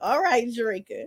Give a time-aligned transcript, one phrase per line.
[0.00, 1.04] All right, Drika.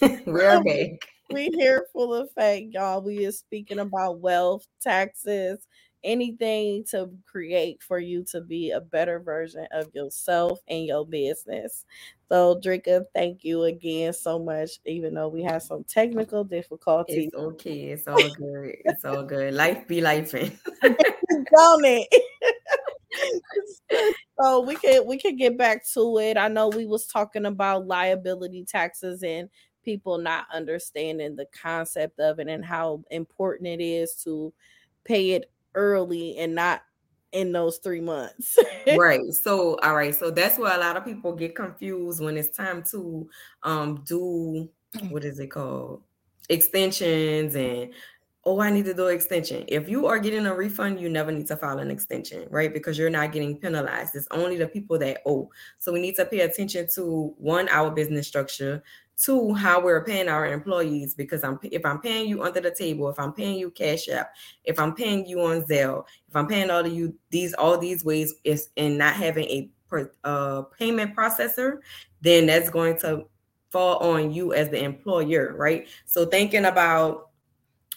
[0.24, 0.90] We're back.
[1.30, 3.02] We here full effect, y'all.
[3.02, 5.66] We is speaking about wealth, taxes,
[6.08, 11.84] anything to create for you to be a better version of yourself and your business.
[12.30, 14.80] So, Drika, thank you again so much.
[14.86, 17.90] Even though we had some technical difficulties, it's okay.
[17.90, 18.76] It's all good.
[18.84, 19.54] It's all good.
[19.54, 20.32] Life be life,
[20.82, 22.08] don't it?
[24.40, 26.36] so we can we can get back to it.
[26.36, 29.48] I know we was talking about liability taxes and
[29.84, 34.52] people not understanding the concept of it and how important it is to
[35.04, 36.82] pay it early and not
[37.32, 38.58] in those three months.
[38.96, 39.20] right.
[39.32, 40.14] So, all right.
[40.14, 43.28] So that's where a lot of people get confused when it's time to
[43.62, 44.68] um do
[45.10, 46.02] what is it called?
[46.48, 47.92] Extensions and
[48.44, 49.64] oh, I need to do an extension.
[49.68, 52.72] If you are getting a refund, you never need to file an extension, right?
[52.72, 54.14] Because you're not getting penalized.
[54.14, 55.50] It's only the people that owe.
[55.78, 58.82] So we need to pay attention to one, our business structure,
[59.20, 63.08] two how we're paying our employees because I'm if I'm paying you under the table,
[63.08, 64.32] if I'm paying you cash app,
[64.64, 68.04] if I'm paying you on Zelle, if I'm paying all of you these all these
[68.04, 69.70] ways is and not having a
[70.24, 71.78] uh, payment processor,
[72.20, 73.24] then that's going to
[73.70, 75.88] fall on you as the employer, right?
[76.06, 77.30] So thinking about,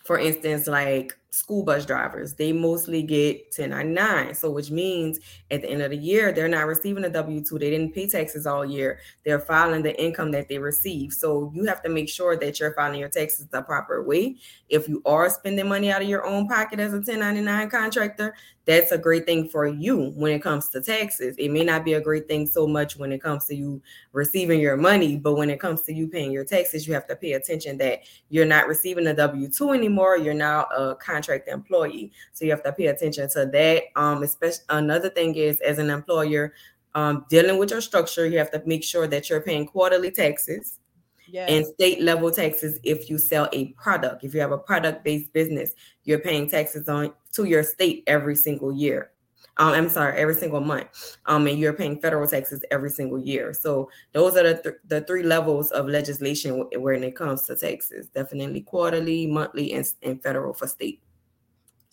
[0.03, 4.35] for instance, like school bus drivers, they mostly get 1099.
[4.35, 7.57] So, which means at the end of the year, they're not receiving a W 2.
[7.57, 8.99] They didn't pay taxes all year.
[9.25, 11.13] They're filing the income that they receive.
[11.13, 14.35] So, you have to make sure that you're filing your taxes the proper way.
[14.69, 18.35] If you are spending money out of your own pocket as a 1099 contractor,
[18.65, 21.35] that's a great thing for you when it comes to taxes.
[21.37, 23.81] It may not be a great thing so much when it comes to you
[24.13, 27.15] receiving your money, but when it comes to you paying your taxes, you have to
[27.15, 30.17] pay attention that you're not receiving a W 2 anymore.
[30.17, 32.11] You're now a contract employee.
[32.33, 33.83] So you have to pay attention to that.
[33.95, 36.53] Um, especially another thing is as an employer,
[36.95, 40.79] um, dealing with your structure, you have to make sure that you're paying quarterly taxes
[41.27, 41.49] yes.
[41.49, 44.23] and state level taxes if you sell a product.
[44.23, 45.71] If you have a product based business,
[46.03, 49.11] you're paying taxes on to your state every single year.
[49.57, 51.17] Um, I'm sorry, every single month.
[51.25, 53.53] Um, and you're paying federal taxes every single year.
[53.53, 57.55] So those are the, th- the three levels of legislation w- when it comes to
[57.55, 58.07] taxes.
[58.07, 61.01] Definitely quarterly, monthly, and, and federal for state.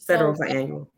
[0.08, 0.91] Federal so, for annual.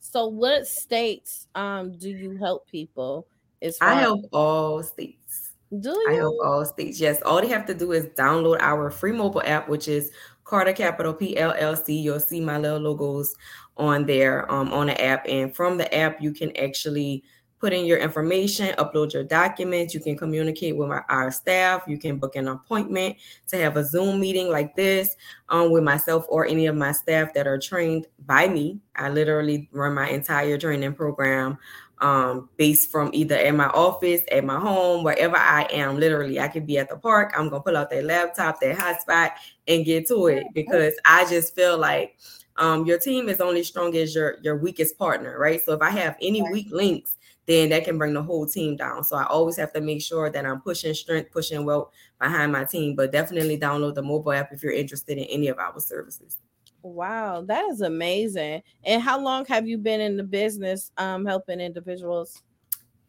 [0.00, 3.28] So what states um do you help people?
[3.60, 5.52] Is I help all states.
[5.80, 6.06] Do you?
[6.08, 7.00] I help all states.
[7.00, 7.22] Yes.
[7.22, 10.10] All they have to do is download our free mobile app, which is
[10.44, 12.02] Carter Capital PLLC.
[12.02, 13.34] You'll see my little logos
[13.76, 15.26] on there um, on the app.
[15.28, 17.24] And from the app, you can actually
[17.58, 19.94] put in your information, upload your documents.
[19.94, 21.82] You can communicate with my, our staff.
[21.86, 23.16] You can book an appointment
[23.48, 25.16] to have a Zoom meeting like this
[25.48, 28.80] um, with myself or any of my staff that are trained by me.
[28.96, 31.58] I literally run my entire training program
[31.98, 35.98] um, based from either at my office, at my home, wherever I am.
[35.98, 37.32] Literally, I could be at the park.
[37.36, 39.30] I'm gonna pull out that laptop, that hotspot,
[39.68, 42.18] and get to it because I just feel like
[42.56, 45.62] um, your team is only strong as your your weakest partner, right?
[45.64, 47.13] So if I have any weak links,
[47.46, 49.04] then that can bring the whole team down.
[49.04, 51.90] So I always have to make sure that I'm pushing strength, pushing wealth
[52.20, 52.96] behind my team.
[52.96, 56.38] But definitely download the mobile app if you're interested in any of our services.
[56.82, 58.62] Wow, that is amazing.
[58.84, 62.42] And how long have you been in the business um, helping individuals?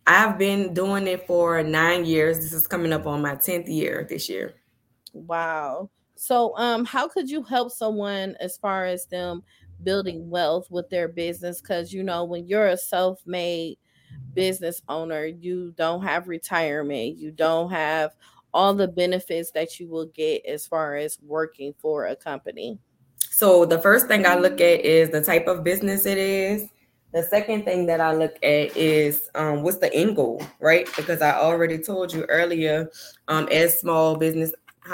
[0.07, 2.37] I've been doing it for nine years.
[2.37, 4.55] This is coming up on my 10th year this year.
[5.13, 5.89] Wow.
[6.15, 9.43] So um how could you help someone as far as them
[9.83, 11.59] building wealth with their business?
[11.59, 13.77] Because you know, when you're a self-made
[14.33, 18.11] business owner, you don't have retirement, you don't have
[18.53, 22.79] all the benefits that you will get as far as working for a company.
[23.17, 26.69] So the first thing I look at is the type of business it is.
[27.13, 30.85] The second thing that I look at is um, what's the end goal, right?
[30.95, 32.89] Because I already told you earlier,
[33.27, 34.53] um, as small business,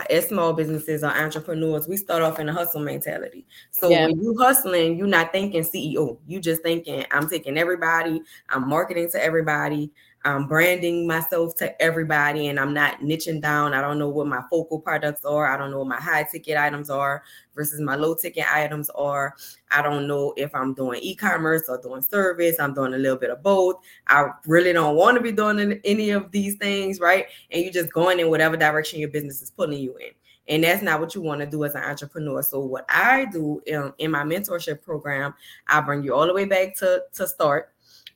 [0.09, 3.45] as small businesses or entrepreneurs, we start off in a hustle mentality.
[3.71, 4.07] So yeah.
[4.07, 6.17] when you hustling, you're not thinking CEO.
[6.27, 9.91] You just thinking, I'm taking everybody, I'm marketing to everybody,
[10.23, 13.73] I'm branding myself to everybody and I'm not niching down.
[13.73, 15.47] I don't know what my focal products are.
[15.47, 17.23] I don't know what my high ticket items are
[17.55, 19.35] versus my low ticket items are.
[19.71, 22.59] I don't know if I'm doing e-commerce or doing service.
[22.59, 23.77] I'm doing a little bit of both.
[24.07, 27.25] I really don't want to be doing any of these things, right?
[27.49, 30.11] And you're just going in whatever direction your business is pulling you in.
[30.47, 32.43] And that's not what you want to do as an entrepreneur.
[32.43, 35.33] So what I do in, in my mentorship program,
[35.67, 37.70] I bring you all the way back to, to start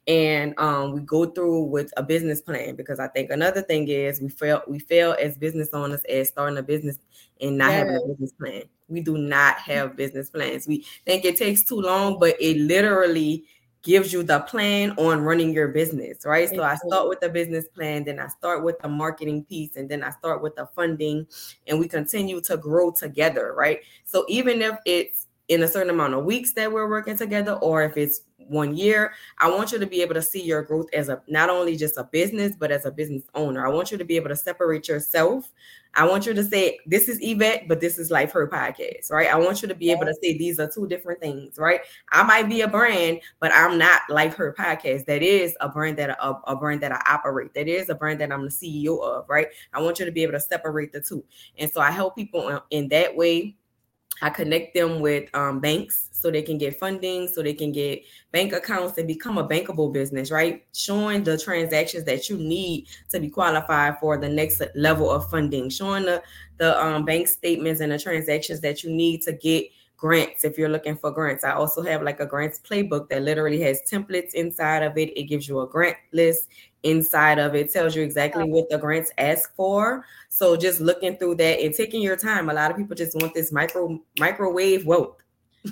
[0.07, 4.21] and um, we go through with a business plan because I think another thing is
[4.21, 6.99] we fail we fail as business owners as starting a business
[7.41, 8.63] and not having a business plan.
[8.87, 10.67] We do not have business plans.
[10.67, 13.45] We think it takes too long, but it literally
[13.81, 16.49] gives you the plan on running your business, right?
[16.49, 19.87] So I start with the business plan, then I start with the marketing piece, and
[19.87, 21.27] then I start with the funding,
[21.67, 23.81] and we continue to grow together, right?
[24.03, 27.83] So even if it's in a certain amount of weeks that we're working together, or
[27.83, 31.09] if it's one year, I want you to be able to see your growth as
[31.09, 33.65] a not only just a business, but as a business owner.
[33.65, 35.51] I want you to be able to separate yourself.
[35.97, 39.29] I want you to say, This is Yvette, but this is Life Her Podcast, right?
[39.29, 41.81] I want you to be able to say these are two different things, right?
[42.11, 45.05] I might be a brand, but I'm not Life Her Podcast.
[45.05, 47.53] That is a brand that a, a brand that I operate.
[47.53, 49.47] That is a brand that I'm the CEO of, right?
[49.73, 51.23] I want you to be able to separate the two.
[51.57, 53.55] And so I help people in that way
[54.21, 58.01] I connect them with um, banks so they can get funding, so they can get
[58.31, 60.65] bank accounts and become a bankable business, right?
[60.73, 65.69] Showing the transactions that you need to be qualified for the next level of funding,
[65.69, 66.23] showing the,
[66.57, 69.67] the um, bank statements and the transactions that you need to get
[69.97, 71.43] grants if you're looking for grants.
[71.43, 75.15] I also have like a grants playbook that literally has templates inside of it.
[75.15, 76.49] It gives you a grant list
[76.81, 80.03] inside of it, tells you exactly what the grants ask for.
[80.29, 82.49] So just looking through that and taking your time.
[82.49, 85.17] A lot of people just want this micro microwave wealth.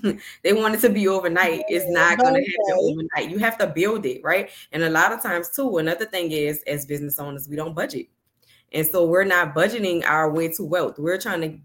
[0.43, 1.63] they want it to be overnight.
[1.67, 3.29] It's not going to happen overnight.
[3.29, 4.49] You have to build it, right?
[4.71, 8.07] And a lot of times too, another thing is as business owners, we don't budget.
[8.71, 10.97] And so we're not budgeting our way to wealth.
[10.97, 11.59] We're trying to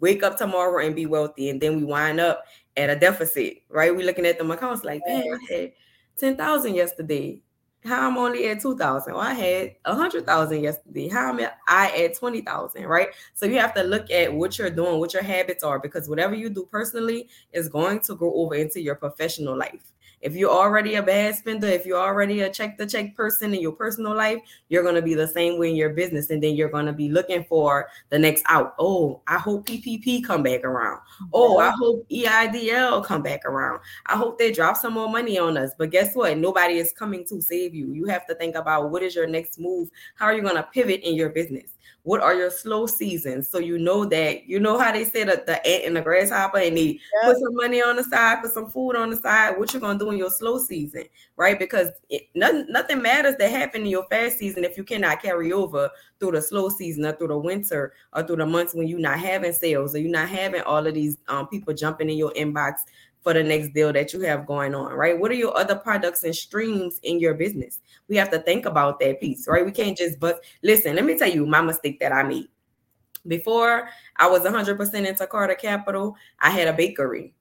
[0.00, 2.44] wake up tomorrow and be wealthy, and then we wind up
[2.76, 3.94] at a deficit, right?
[3.94, 5.72] We're looking at the accounts like, damn, I had
[6.18, 7.40] 10,000 yesterday.
[7.86, 9.14] How I'm only at 2,000.
[9.14, 11.08] Well, I had 100,000 yesterday.
[11.08, 13.08] How am I at 20,000, right?
[13.34, 16.34] So you have to look at what you're doing, what your habits are, because whatever
[16.34, 19.92] you do personally is going to go over into your professional life.
[20.20, 23.60] If you're already a bad spender, if you're already a check the check person in
[23.60, 26.30] your personal life, you're going to be the same way in your business.
[26.30, 28.74] And then you're going to be looking for the next out.
[28.78, 31.00] Oh, I hope PPP come back around.
[31.32, 33.80] Oh, I hope EIDL come back around.
[34.06, 35.72] I hope they drop some more money on us.
[35.78, 36.38] But guess what?
[36.38, 37.92] Nobody is coming to save you.
[37.92, 39.90] You have to think about what is your next move?
[40.16, 41.75] How are you going to pivot in your business?
[42.06, 43.48] What are your slow seasons?
[43.48, 46.58] So you know that you know how they say that the ant and the grasshopper
[46.58, 49.72] and they put some money on the side put some food on the side what
[49.72, 51.02] you're gonna do in your slow season
[51.36, 51.58] right?
[51.58, 55.52] Because it, nothing, nothing matters that happened in your fast season if you cannot carry
[55.52, 58.98] over through the slow season or through the winter or through the months when you're
[58.98, 62.32] not having sales or you're not having all of these um, people jumping in your
[62.32, 62.74] inbox
[63.26, 65.18] for the next deal that you have going on, right?
[65.18, 67.80] What are your other products and streams in your business?
[68.06, 69.66] We have to think about that piece, right?
[69.66, 72.46] We can't just but listen, let me tell you my mistake that I made.
[73.26, 77.34] Before I was 100% into Carter Capital, I had a bakery,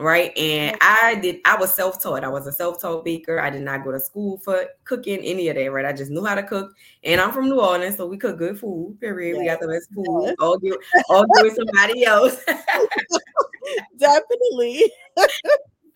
[0.00, 0.36] right?
[0.36, 2.24] And I did, I was self taught.
[2.24, 3.38] I was a self taught baker.
[3.38, 5.86] I did not go to school for cooking, any of that, right?
[5.86, 6.74] I just knew how to cook.
[7.04, 9.36] And I'm from New Orleans, so we cook good food, period.
[9.36, 9.40] Yes.
[9.40, 10.22] We got the best food.
[10.24, 10.34] Yes.
[10.40, 10.74] All give,
[11.08, 12.42] all give somebody else.
[13.98, 14.90] Definitely.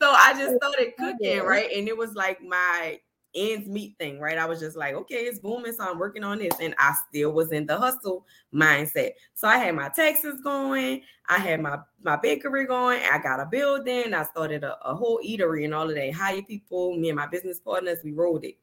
[0.00, 1.70] so I just started cooking, right?
[1.74, 2.98] And it was like my
[3.34, 4.38] ends meet thing, right?
[4.38, 7.32] I was just like, okay, it's booming, so I'm working on this, and I still
[7.32, 9.12] was in the hustle mindset.
[9.34, 13.46] So I had my taxes going, I had my my bakery going, I got a
[13.46, 16.12] building, I started a, a whole eatery and all of that.
[16.12, 18.56] Hire people, me and my business partners, we rolled it,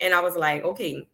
[0.00, 1.06] and I was like, okay,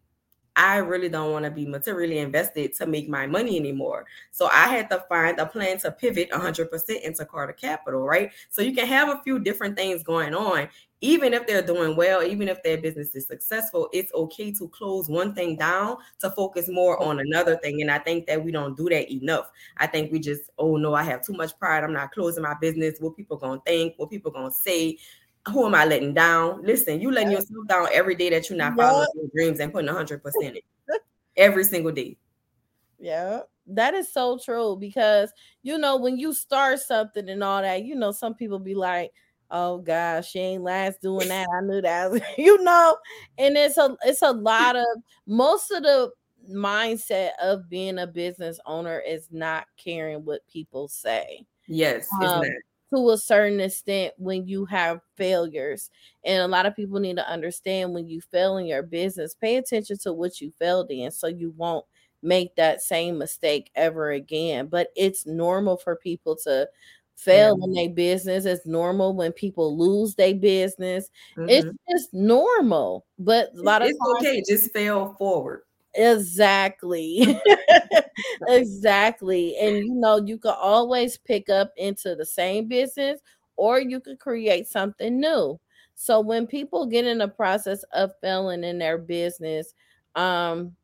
[0.57, 4.05] I really don't want to be materially invested to make my money anymore.
[4.31, 8.31] So I had to find a plan to pivot 100% into Carter Capital, right?
[8.51, 10.69] So you can have a few different things going on.
[11.01, 15.09] Even if they're doing well, even if their business is successful, it's okay to close
[15.09, 17.83] one thing down to focus more on another thing.
[17.83, 19.51] And I think that we don't do that enough.
[19.79, 21.83] I think we just, oh no, I have too much pride.
[21.83, 23.01] I'm not closing my business.
[23.01, 23.95] What people gonna think?
[23.97, 24.99] What people gonna say?
[25.49, 26.63] Who am I letting down?
[26.63, 29.89] Listen, you letting yourself down every day that you're not following your dreams and putting
[29.91, 30.59] 100% in
[31.37, 32.17] every single day.
[32.99, 35.33] Yeah, that is so true because
[35.63, 39.11] you know, when you start something and all that, you know, some people be like,
[39.51, 41.49] oh gosh, she ain't last doing that.
[41.57, 42.97] I knew that, you know,
[43.39, 44.87] and it's a it's a lot of
[45.27, 46.11] most of the
[46.51, 51.45] mindset of being a business owner is not caring what people say.
[51.67, 52.43] Yes, um,
[52.95, 55.91] to a certain extent when you have failures.
[56.25, 59.57] And a lot of people need to understand when you fail in your business, pay
[59.57, 61.87] attention to what you failed in so you won't
[62.23, 64.67] make that same mistake ever again.
[64.67, 66.69] But it's normal for people to
[67.17, 67.65] fail yeah.
[67.65, 68.45] in their business.
[68.45, 71.09] It's normal when people lose their business.
[71.37, 71.49] Mm-hmm.
[71.49, 73.07] It's just normal.
[73.19, 75.63] But a lot it's of it's okay, just fail forward.
[75.95, 77.41] Exactly.
[78.49, 79.57] exactly.
[79.59, 83.21] And you know, you can always pick up into the same business
[83.57, 85.59] or you could create something new.
[85.95, 89.75] So when people get in the process of failing in their business,
[90.15, 90.75] um,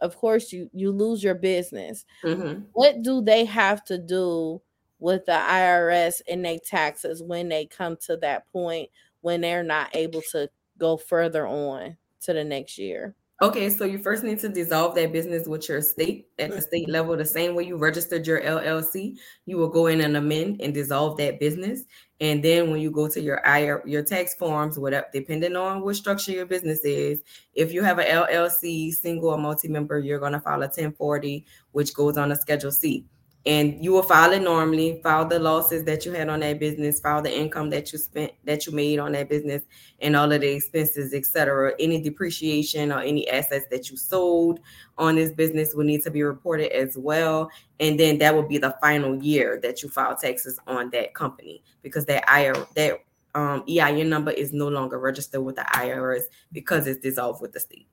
[0.00, 2.04] of course you you lose your business.
[2.24, 2.62] Mm-hmm.
[2.72, 4.60] What do they have to do
[4.98, 8.90] with the IRS and their taxes when they come to that point
[9.22, 10.48] when they're not able to
[10.78, 13.14] go further on to the next year?
[13.42, 16.90] Okay, so you first need to dissolve that business with your state at the state
[16.90, 17.16] level.
[17.16, 19.16] The same way you registered your LLC,
[19.46, 21.84] you will go in and amend and dissolve that business.
[22.20, 25.96] And then when you go to your IR, your tax forms, whatever, depending on what
[25.96, 27.22] structure your business is,
[27.54, 31.94] if you have an LLC, single or multi-member, you're going to file a 1040, which
[31.94, 33.06] goes on a Schedule C
[33.46, 37.00] and you will file it normally file the losses that you had on that business
[37.00, 39.62] file the income that you spent that you made on that business
[40.00, 44.60] and all of the expenses etc any depreciation or any assets that you sold
[45.00, 47.50] on this business will need to be reported as well.
[47.80, 51.64] And then that will be the final year that you file taxes on that company
[51.82, 53.02] because that IR that
[53.34, 57.60] um, EIN number is no longer registered with the IRS because it's dissolved with the
[57.60, 57.88] state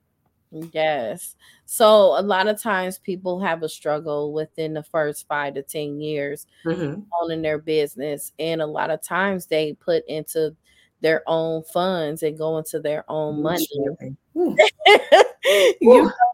[0.51, 1.35] Yes.
[1.65, 5.99] So a lot of times people have a struggle within the first five to 10
[5.99, 7.01] years mm-hmm.
[7.21, 8.31] owning their business.
[8.39, 10.55] And a lot of times they put into
[11.01, 13.67] their own funds and go into their own money.
[14.35, 14.55] you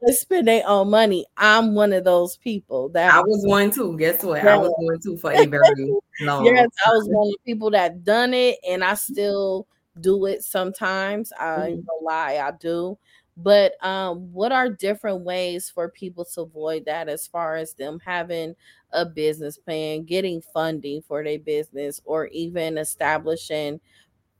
[0.02, 1.26] gotta spend their own money.
[1.38, 3.98] I'm one of those people that I was one too.
[3.98, 4.44] Guess what?
[4.44, 4.56] Yeah.
[4.56, 6.46] I was one too for a very long.
[6.46, 9.68] Yes, I was one of the people that done it, and I still
[10.00, 11.32] do it sometimes.
[11.40, 11.82] I mm-hmm.
[11.82, 12.98] don't lie, I do.
[13.36, 18.00] But um, what are different ways for people to avoid that as far as them
[18.06, 18.56] having
[18.92, 23.80] a business plan, getting funding for their business, or even establishing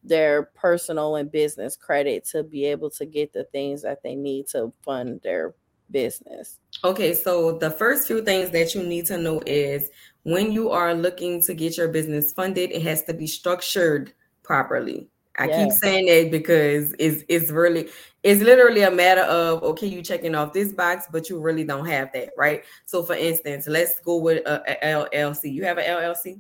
[0.04, 4.48] their personal and business credit to be able to get the things that they need
[4.48, 5.56] to fund their
[5.90, 6.60] business?
[6.84, 9.90] Okay, so the first few things that you need to know is
[10.24, 15.08] when you are looking to get your business funded, it has to be structured properly.
[15.38, 17.90] I keep saying that because it's it's really
[18.22, 21.86] it's literally a matter of okay, you checking off this box, but you really don't
[21.88, 22.64] have that, right?
[22.86, 25.52] So for instance, let's go with a, a LLC.
[25.52, 26.40] You have an LLC?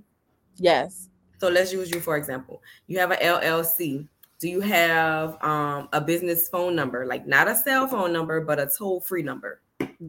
[0.57, 1.09] Yes.
[1.39, 2.61] So let's use you for example.
[2.87, 4.07] You have an LLC.
[4.39, 8.59] Do you have um, a business phone number, like not a cell phone number, but
[8.59, 9.61] a toll free number?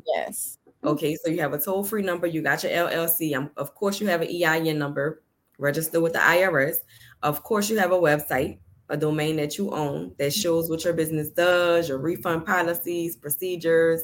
[0.06, 0.58] Yes.
[0.84, 2.26] Okay, so you have a toll free number.
[2.26, 3.34] You got your LLC.
[3.34, 5.22] Um, of course, you have an EIN number
[5.58, 6.76] registered with the IRS.
[7.22, 10.92] Of course, you have a website a domain that you own that shows what your
[10.92, 14.02] business does, your refund policies, procedures,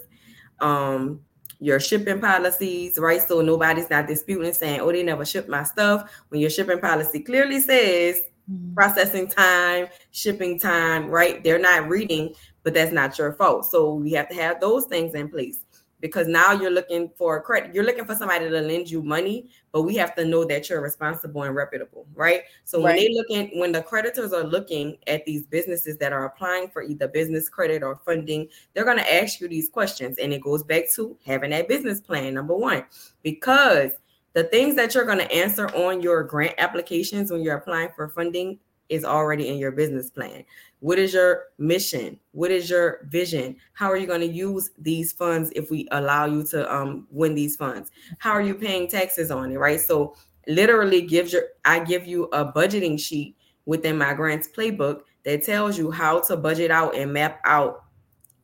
[0.60, 1.20] um,
[1.58, 3.20] your shipping policies, right?
[3.20, 6.10] So nobody's not disputing saying, oh, they never shipped my stuff.
[6.28, 8.74] When your shipping policy clearly says mm-hmm.
[8.74, 11.44] processing time, shipping time, right?
[11.44, 13.66] They're not reading, but that's not your fault.
[13.66, 15.60] So we have to have those things in place
[16.00, 19.82] because now you're looking for credit you're looking for somebody to lend you money but
[19.82, 22.84] we have to know that you're responsible and reputable right so right.
[22.84, 26.82] when they looking when the creditors are looking at these businesses that are applying for
[26.82, 30.62] either business credit or funding they're going to ask you these questions and it goes
[30.62, 32.84] back to having that business plan number one
[33.22, 33.90] because
[34.32, 38.08] the things that you're going to answer on your grant applications when you're applying for
[38.08, 38.58] funding
[38.90, 40.44] is already in your business plan.
[40.80, 42.18] What is your mission?
[42.32, 43.56] What is your vision?
[43.72, 47.34] How are you going to use these funds if we allow you to um, win
[47.34, 47.90] these funds?
[48.18, 49.58] How are you paying taxes on it?
[49.58, 49.80] Right.
[49.80, 50.16] So
[50.46, 55.78] literally gives your I give you a budgeting sheet within my grants playbook that tells
[55.78, 57.84] you how to budget out and map out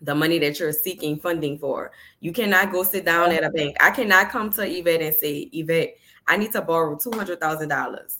[0.02, 1.90] the money that you're seeking funding for.
[2.20, 3.76] You cannot go sit down at a bank.
[3.80, 5.96] I cannot come to Yvette and say, Yvette,
[6.28, 8.18] I need to borrow two hundred thousand dollars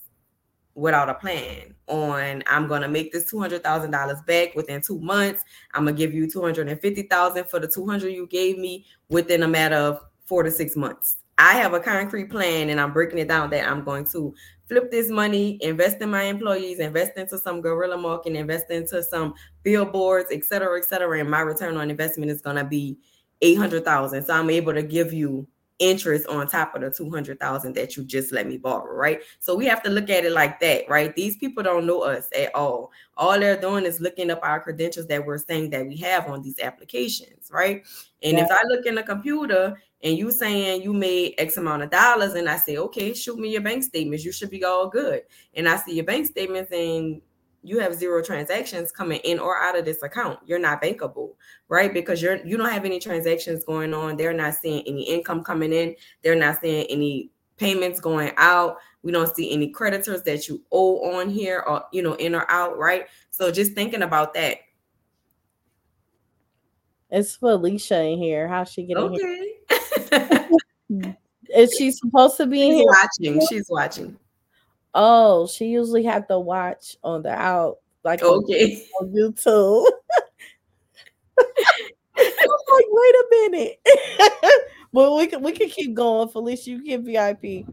[0.77, 5.01] without a plan on I'm gonna make this two hundred thousand dollars back within two
[5.01, 5.43] months.
[5.73, 8.59] I'm gonna give you two hundred and fifty thousand for the two hundred you gave
[8.59, 11.19] me within a matter of four to six months.
[11.39, 14.35] I have a concrete plan and I'm breaking it down that I'm going to
[14.69, 19.35] flip this money, invest in my employees, invest into some guerrilla marketing, invest into some
[19.63, 21.21] billboards, et cetera, et cetera.
[21.21, 22.99] And my return on investment is gonna be
[23.41, 24.25] eight hundred thousand.
[24.25, 25.47] So I'm able to give you
[25.79, 29.21] interest on top of the 200,000 that you just let me borrow, right?
[29.41, 31.15] So we have to look at it like that, right?
[31.15, 32.91] These people don't know us at all.
[33.17, 36.43] All they're doing is looking up our credentials that we're saying that we have on
[36.43, 37.85] these applications, right?
[38.23, 38.45] And yeah.
[38.45, 42.35] if I look in the computer and you saying you made X amount of dollars,
[42.35, 45.23] and I say, okay, shoot me your bank statements, you should be all good.
[45.55, 47.21] And I see your bank statements and
[47.67, 50.39] you have zero transactions coming in or out of this account.
[50.47, 51.33] You're not bankable
[51.69, 51.93] right?
[51.93, 54.17] Because you're you don't have any transactions going on.
[54.17, 55.95] They're not seeing any income coming in.
[56.23, 58.77] They're not seeing any payments going out.
[59.03, 62.51] We don't see any creditors that you owe on here or you know in or
[62.51, 63.07] out right?
[63.31, 64.59] So just thinking about that.
[67.11, 68.49] It's felicia in here.
[68.49, 69.55] How's she getting okay.
[70.89, 71.17] here
[71.55, 72.87] is she supposed to be she's in here?
[72.87, 73.47] watching.
[73.49, 74.19] She's watching
[74.99, 79.87] Oh, she usually have to watch on the out, like okay on, YouTube.
[82.17, 83.79] like, wait a minute.
[84.93, 86.31] well, we can we can keep going.
[86.31, 87.67] Felicia, you get VIP.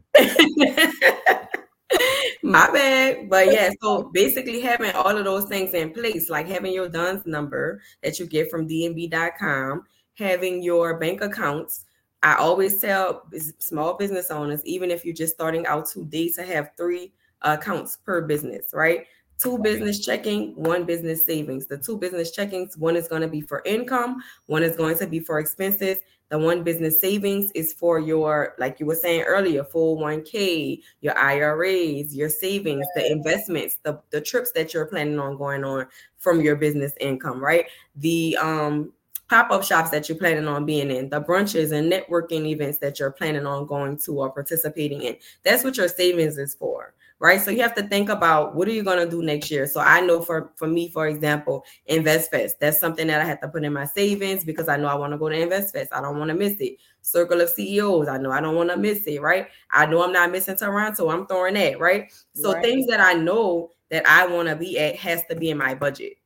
[2.43, 3.29] My bad.
[3.29, 7.25] But yeah, so basically having all of those things in place, like having your DUNS
[7.25, 9.85] number that you get from DNB.com,
[10.17, 11.85] having your bank accounts.
[12.23, 13.27] I always tell
[13.59, 18.21] small business owners, even if you're just starting out today, to have three accounts per
[18.21, 19.05] business, right?
[19.41, 21.67] Two business checking, one business savings.
[21.67, 25.07] The two business checkings, one is going to be for income, one is going to
[25.07, 25.97] be for expenses,
[26.29, 32.15] the one business savings is for your, like you were saying earlier, 401k, your IRAs,
[32.15, 35.85] your savings, the investments, the, the trips that you're planning on going on
[36.17, 37.67] from your business income, right?
[37.97, 38.93] The um
[39.29, 43.11] pop-up shops that you're planning on being in, the brunches and networking events that you're
[43.11, 45.15] planning on going to or participating in.
[45.43, 47.41] That's what your savings is for right?
[47.41, 49.65] So you have to think about what are you going to do next year.
[49.65, 52.59] So I know for for me, for example, Invest Fest.
[52.59, 55.13] That's something that I have to put in my savings because I know I want
[55.13, 55.93] to go to Invest Fest.
[55.93, 56.77] I don't want to miss it.
[57.01, 58.09] Circle of CEOs.
[58.09, 59.47] I know I don't want to miss it, right?
[59.71, 61.09] I know I'm not missing Toronto.
[61.09, 62.11] I'm throwing that, right?
[62.33, 62.63] So right.
[62.63, 65.75] things that I know that I want to be at has to be in my
[65.75, 66.17] budget.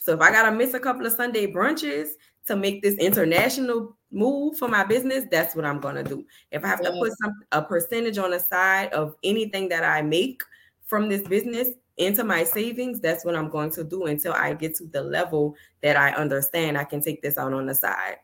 [0.00, 2.10] So if I gotta miss a couple of Sunday brunches
[2.48, 6.24] to make this international move for my business, that's what I'm gonna do.
[6.50, 10.02] If I have to put some a percentage on the side of anything that I
[10.02, 10.42] make
[10.86, 14.76] from this business into my savings, that's what I'm going to do until I get
[14.76, 18.16] to the level that I understand I can take this out on the side.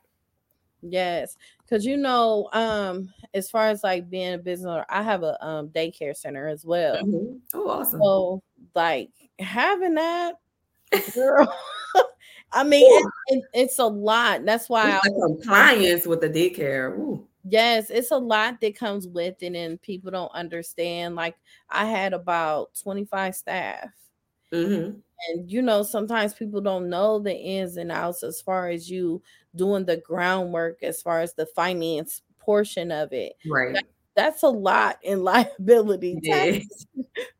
[0.86, 5.22] Yes, because you know, um, as far as like being a business owner, I have
[5.22, 6.96] a um daycare center as well.
[6.96, 7.36] Mm-hmm.
[7.54, 8.00] Oh, awesome!
[8.02, 8.42] So
[8.74, 10.34] like having that,
[11.14, 11.52] girl.
[12.54, 14.44] I mean, it, it, it's a lot.
[14.44, 16.96] That's why it's I, compliance with the daycare.
[16.96, 17.26] Ooh.
[17.46, 21.14] Yes, it's a lot that comes with it, and people don't understand.
[21.14, 21.36] Like
[21.68, 23.90] I had about 25 staff.
[24.52, 24.98] Mm-hmm.
[25.28, 29.22] And you know, sometimes people don't know the ins and outs as far as you
[29.54, 33.34] doing the groundwork, as far as the finance portion of it.
[33.46, 33.74] Right.
[33.74, 33.84] That,
[34.14, 36.20] that's a lot in liability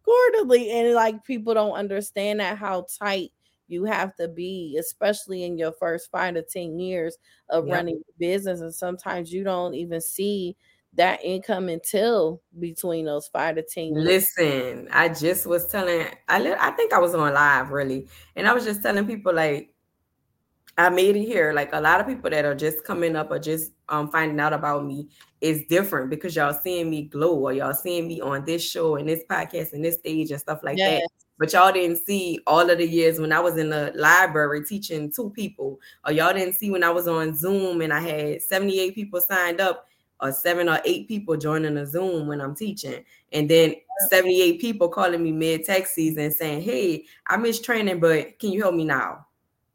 [0.02, 0.70] quarterly.
[0.70, 3.30] And like people don't understand that how tight
[3.68, 7.16] you have to be, especially in your first five to 10 years
[7.48, 7.76] of yep.
[7.76, 8.60] running business.
[8.60, 10.56] And sometimes you don't even see
[10.94, 14.04] that income until between those five to 10 years.
[14.04, 18.08] Listen, I just was telling, I, I think I was on live really.
[18.36, 19.70] And I was just telling people, like,
[20.76, 21.52] I made it here.
[21.52, 24.52] Like a lot of people that are just coming up or just um finding out
[24.52, 25.08] about me
[25.40, 29.08] is different because y'all seeing me glow or y'all seeing me on this show and
[29.08, 31.00] this podcast and this stage and stuff like yes.
[31.00, 34.64] that but y'all didn't see all of the years when I was in the library
[34.64, 38.42] teaching two people, or y'all didn't see when I was on Zoom and I had
[38.42, 39.86] 78 people signed up,
[40.20, 43.74] or seven or eight people joining a Zoom when I'm teaching, and then
[44.08, 48.62] 78 people calling me mid tech season saying, Hey, I missed training, but can you
[48.62, 49.26] help me now?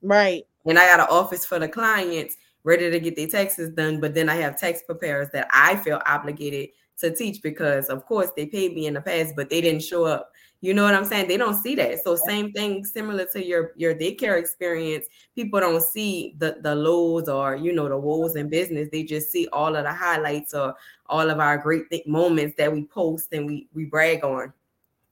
[0.02, 0.45] Right.
[0.65, 4.13] And I got an office for the clients ready to get their taxes done, but
[4.13, 6.69] then I have tax preparers that I feel obligated
[7.00, 10.04] to teach because, of course, they paid me in the past, but they didn't show
[10.06, 11.30] up you know what I'm saying?
[11.30, 12.04] They don't see that.
[12.04, 15.06] So same thing, similar to your your daycare experience.
[15.34, 18.89] People don't see the the lows or you know the woes in business.
[18.91, 22.72] They just see all of the highlights or all of our great th- moments that
[22.74, 24.52] we post and we we brag on.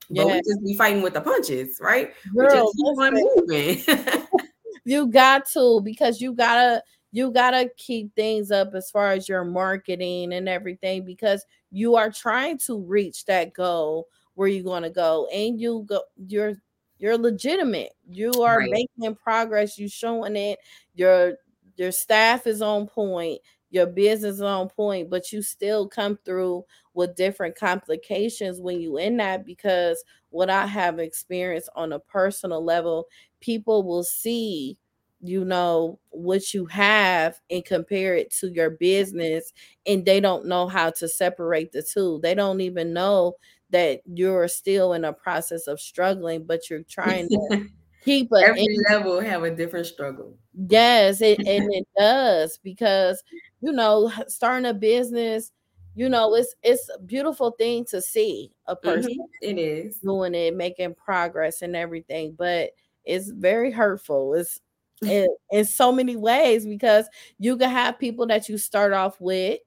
[0.10, 0.24] Yeah.
[0.24, 2.14] But we just be fighting with the punches, right?
[2.36, 4.28] Girl, we just keep on moving.
[4.86, 6.84] you got to because you gotta
[7.14, 12.12] you gotta keep things up as far as your marketing and everything because you are
[12.12, 16.54] trying to reach that goal where you're going to go and you go you're
[17.00, 17.92] you're legitimate.
[18.08, 18.70] You are right.
[18.72, 20.60] making progress you're showing it.
[20.94, 21.34] Your
[21.76, 26.64] your staff is on point your business is on point but you still come through
[26.94, 32.64] with different complications when you in that because what i have experienced on a personal
[32.64, 33.06] level
[33.42, 34.78] people will see
[35.22, 39.52] you know what you have and compare it to your business
[39.86, 42.20] and they don't know how to separate the two.
[42.22, 43.34] They don't even know
[43.70, 47.68] that you're still in a process of struggling, but you're trying to
[48.06, 50.38] keep a, every level have a different struggle.
[50.70, 53.22] Yes, it, and it does because
[53.62, 55.52] you know starting a business,
[55.96, 59.12] you know it's it's a beautiful thing to see a person.
[59.12, 59.58] Mm-hmm.
[59.58, 62.72] It is doing it, making progress and everything, but
[63.04, 64.34] it's very hurtful.
[64.34, 64.60] It's
[65.04, 69.60] in, in so many ways because you can have people that you start off with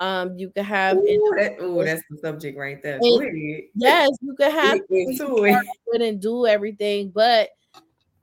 [0.00, 2.98] um, you could have ooh, that, ooh, that's the subject right there.
[3.74, 4.80] yes, you could have
[6.00, 7.50] and do everything, but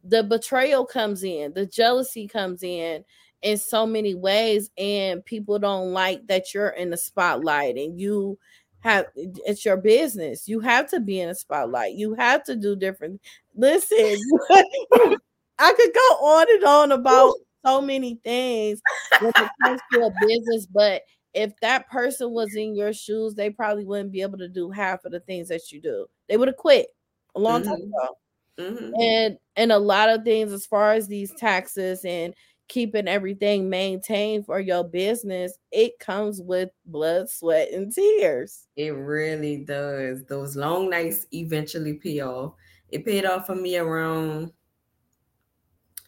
[0.03, 3.03] the betrayal comes in, the jealousy comes in
[3.41, 8.37] in so many ways, and people don't like that you're in the spotlight and you
[8.81, 10.47] have it's your business.
[10.47, 11.93] You have to be in a spotlight.
[11.93, 13.21] You have to do different.
[13.55, 14.17] Listen,
[14.51, 18.81] I could go on and on about so many things
[19.19, 23.49] when it comes to a business, but if that person was in your shoes, they
[23.49, 26.05] probably wouldn't be able to do half of the things that you do.
[26.27, 26.87] they would have quit
[27.35, 27.69] a long mm-hmm.
[27.69, 28.17] time ago.
[28.59, 29.01] Mm-hmm.
[29.01, 32.33] And and a lot of things as far as these taxes and
[32.67, 38.67] keeping everything maintained for your business, it comes with blood, sweat, and tears.
[38.75, 40.23] It really does.
[40.25, 42.53] Those long nights eventually pay off.
[42.89, 44.51] It paid off for me around.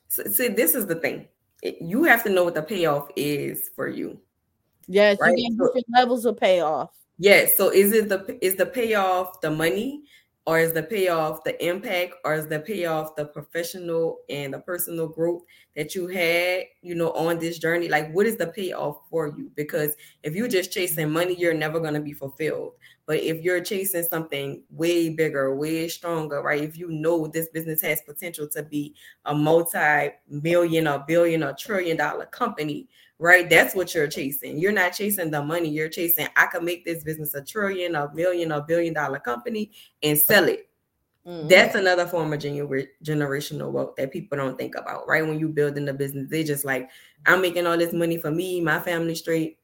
[0.10, 1.28] See, this is the thing.
[1.64, 4.20] You have to know what the payoff is for you.
[4.88, 5.38] Yes, right?
[5.38, 6.92] you get different levels of payoff.
[7.18, 7.58] Yes.
[7.58, 10.04] So is it the is the payoff the money?
[10.46, 15.08] or is the payoff the impact or is the payoff the professional and the personal
[15.08, 15.42] growth
[15.76, 19.50] that you had you know on this journey like what is the payoff for you
[19.56, 22.74] because if you're just chasing money you're never going to be fulfilled
[23.06, 27.82] but if you're chasing something way bigger way stronger right if you know this business
[27.82, 28.94] has potential to be
[29.26, 32.88] a multi-million or billion or trillion dollar company
[33.24, 33.50] right?
[33.50, 34.60] That's what you're chasing.
[34.60, 35.70] You're not chasing the money.
[35.70, 39.72] You're chasing, I can make this business a trillion, a million, a billion dollar company
[40.04, 40.68] and sell it.
[41.26, 41.48] Mm-hmm.
[41.48, 45.26] That's another form of gener- generational wealth that people don't think about, right?
[45.26, 46.90] When you build in the business, they just like,
[47.26, 49.58] I'm making all this money for me, my family straight.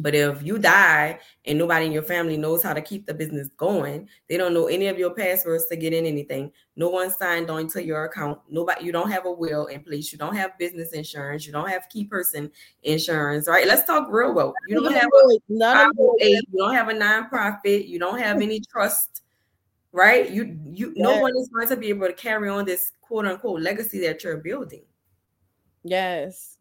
[0.00, 3.48] But if you die and nobody in your family knows how to keep the business
[3.56, 6.52] going, they don't know any of your passwords to get in anything.
[6.76, 8.38] No one signed on to your account.
[8.48, 10.12] Nobody, you don't have a will in place.
[10.12, 11.46] You don't have business insurance.
[11.46, 12.50] You don't have key person
[12.82, 13.48] insurance.
[13.48, 13.66] Right?
[13.66, 14.54] Let's talk real well.
[14.68, 17.88] You don't have a none you don't have a nonprofit.
[17.88, 19.22] You don't have any trust.
[19.92, 20.30] Right?
[20.30, 21.02] You you yes.
[21.02, 24.22] no one is going to be able to carry on this quote unquote legacy that
[24.22, 24.84] you're building.
[25.82, 26.57] Yes.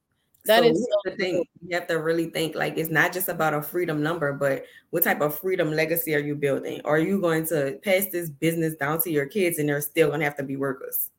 [0.48, 1.46] That so is so the thing.
[1.66, 5.04] You have to really think like it's not just about a freedom number, but what
[5.04, 6.82] type of freedom legacy are you building?
[6.86, 10.22] Are you going to pass this business down to your kids and they're still going
[10.22, 11.12] to have to be workers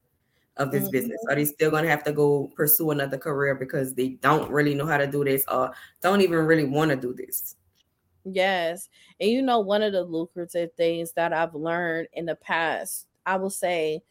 [0.57, 0.93] of this mm-hmm.
[0.93, 1.25] business?
[1.29, 4.75] Are they still going to have to go pursue another career because they don't really
[4.75, 7.57] know how to do this or don't even really want to do this?
[8.25, 8.89] Yes.
[9.21, 13.37] And you know, one of the lucrative things that I've learned in the past, I
[13.37, 14.03] will say,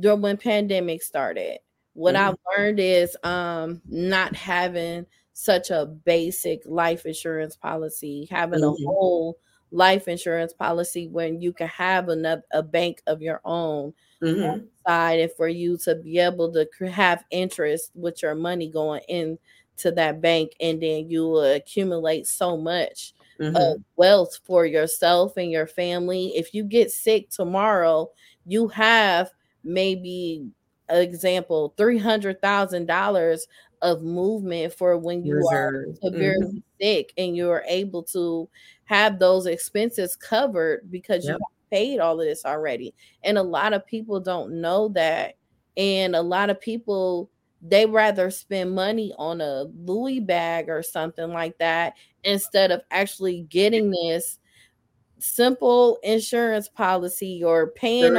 [0.00, 1.58] during when pandemic started,
[1.94, 2.30] what mm-hmm.
[2.30, 8.84] I've learned is um not having such a basic life insurance policy, having mm-hmm.
[8.84, 9.38] a whole
[9.74, 14.64] life insurance policy when you can have another a bank of your own mm-hmm.
[14.86, 19.90] side and for you to be able to have interest with your money going into
[19.90, 23.56] that bank and then you will accumulate so much mm-hmm.
[23.56, 28.08] of wealth for yourself and your family if you get sick tomorrow
[28.46, 29.28] you have
[29.64, 30.46] maybe
[30.88, 33.46] example, three hundred thousand dollars
[33.82, 35.74] of movement for when you Reserve.
[35.74, 36.58] are severely mm-hmm.
[36.80, 38.48] sick and you're able to
[38.84, 41.38] have those expenses covered because yep.
[41.38, 42.94] you paid all of this already.
[43.22, 45.34] And a lot of people don't know that.
[45.76, 47.30] And a lot of people
[47.66, 53.46] they rather spend money on a Louis bag or something like that instead of actually
[53.48, 54.38] getting this
[55.24, 58.14] simple insurance policy or paying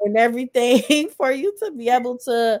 [0.00, 2.60] and everything for you to be able to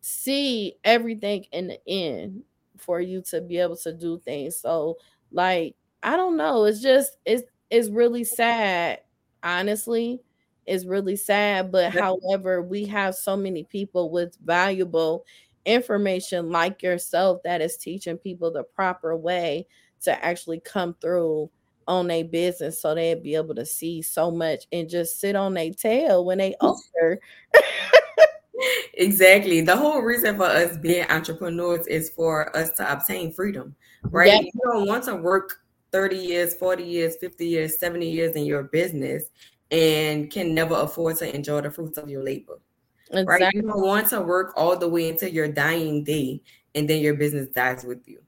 [0.00, 2.42] see everything in the end
[2.78, 4.56] for you to be able to do things.
[4.56, 4.96] So
[5.30, 9.02] like I don't know, it's just it's it's really sad,
[9.44, 10.20] honestly.
[10.66, 15.24] It's really sad, but however, we have so many people with valuable
[15.64, 19.68] information like yourself that is teaching people the proper way
[20.02, 21.50] to actually come through
[21.88, 25.54] on their business so they'd be able to see so much and just sit on
[25.54, 27.20] their tail when they older.
[28.94, 29.60] exactly.
[29.60, 34.28] The whole reason for us being entrepreneurs is for us to obtain freedom, right?
[34.28, 34.40] Yeah.
[34.40, 35.60] You don't want to work
[35.92, 39.24] 30 years, 40 years, 50 years, 70 years in your business
[39.70, 42.60] and can never afford to enjoy the fruits of your labor.
[43.12, 43.24] Exactly.
[43.24, 43.54] Right?
[43.54, 46.42] You don't want to work all the way until your dying day
[46.74, 48.20] and then your business dies with you.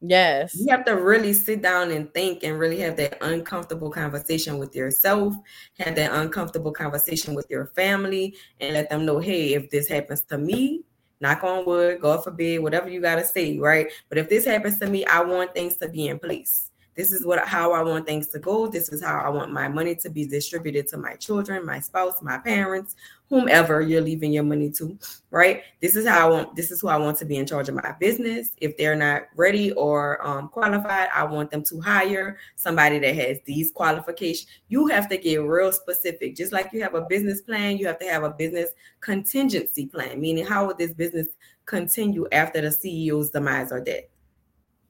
[0.00, 0.54] Yes.
[0.54, 4.74] You have to really sit down and think and really have that uncomfortable conversation with
[4.74, 5.34] yourself,
[5.78, 10.22] have that uncomfortable conversation with your family, and let them know, hey, if this happens
[10.22, 10.82] to me,
[11.20, 13.88] knock on wood, God forbid, whatever you got to say, right?
[14.08, 16.69] But if this happens to me, I want things to be in place.
[16.96, 18.66] This is what how I want things to go.
[18.66, 22.20] This is how I want my money to be distributed to my children, my spouse,
[22.20, 22.96] my parents,
[23.28, 24.98] whomever you're leaving your money to,
[25.30, 25.62] right?
[25.80, 26.56] This is how I want.
[26.56, 28.50] This is who I want to be in charge of my business.
[28.60, 33.38] If they're not ready or um, qualified, I want them to hire somebody that has
[33.44, 34.48] these qualifications.
[34.68, 36.34] You have to get real specific.
[36.34, 40.20] Just like you have a business plan, you have to have a business contingency plan.
[40.20, 41.28] Meaning, how would this business
[41.66, 44.04] continue after the CEO's demise or death?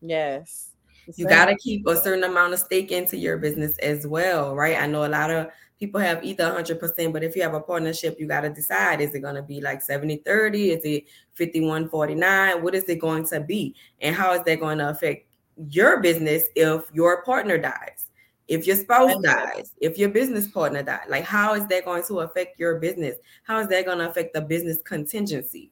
[0.01, 0.70] Yes
[1.17, 4.79] you got to keep a certain amount of stake into your business as well, right?
[4.79, 8.17] I know a lot of people have either 100%, but if you have a partnership,
[8.21, 10.71] you got to decide is it going to be like 70 30?
[10.71, 12.63] Is it 51 49?
[12.63, 13.75] What is it going to be?
[14.01, 15.27] And how is that going to affect
[15.69, 18.07] your business if your partner dies?
[18.47, 22.21] If your spouse dies, if your business partner dies, like how is that going to
[22.21, 23.17] affect your business?
[23.45, 25.71] How is that going to affect the business contingency?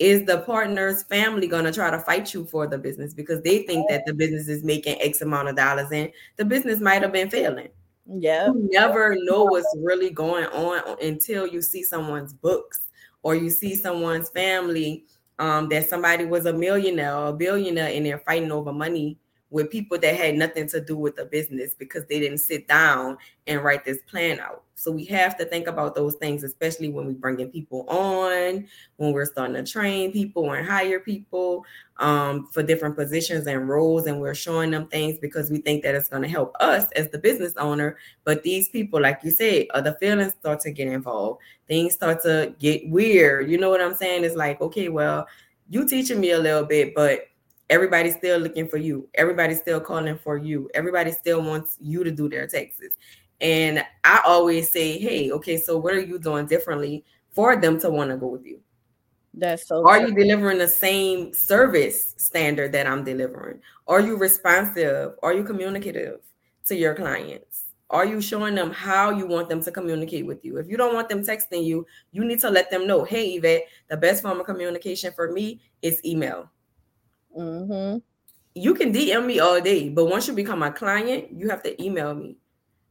[0.00, 3.64] Is the partner's family going to try to fight you for the business because they
[3.64, 7.12] think that the business is making X amount of dollars and the business might have
[7.12, 7.68] been failing?
[8.06, 8.46] Yeah.
[8.46, 12.88] You never know what's really going on until you see someone's books
[13.22, 15.04] or you see someone's family
[15.38, 19.18] um, that somebody was a millionaire or a billionaire and they're fighting over money
[19.50, 23.18] with people that had nothing to do with the business because they didn't sit down
[23.46, 24.62] and write this plan out.
[24.76, 29.12] So we have to think about those things, especially when we're bringing people on, when
[29.12, 31.66] we're starting to train people and hire people
[31.98, 35.94] um, for different positions and roles, and we're showing them things because we think that
[35.94, 37.98] it's going to help us as the business owner.
[38.24, 41.42] But these people, like you said, other feelings start to get involved.
[41.68, 43.50] Things start to get weird.
[43.50, 44.24] You know what I'm saying?
[44.24, 45.26] It's like, okay, well,
[45.68, 47.26] you teaching me a little bit, but
[47.70, 49.08] everybody's still looking for you.
[49.14, 50.68] Everybody's still calling for you.
[50.74, 52.92] Everybody still wants you to do their taxes.
[53.40, 57.88] And I always say, hey, okay, so what are you doing differently for them to
[57.88, 58.60] want to go with you?
[59.32, 59.86] That's so.
[59.88, 63.60] Are you delivering the same service standard that I'm delivering?
[63.86, 65.12] Are you responsive?
[65.22, 66.20] Are you communicative
[66.66, 67.66] to your clients?
[67.88, 70.58] Are you showing them how you want them to communicate with you?
[70.58, 73.62] If you don't want them texting you, you need to let them know, hey, Yvette,
[73.88, 76.50] the best form of communication for me is email
[77.36, 77.98] Mm-hmm.
[78.54, 81.82] You can DM me all day, but once you become a client, you have to
[81.82, 82.36] email me.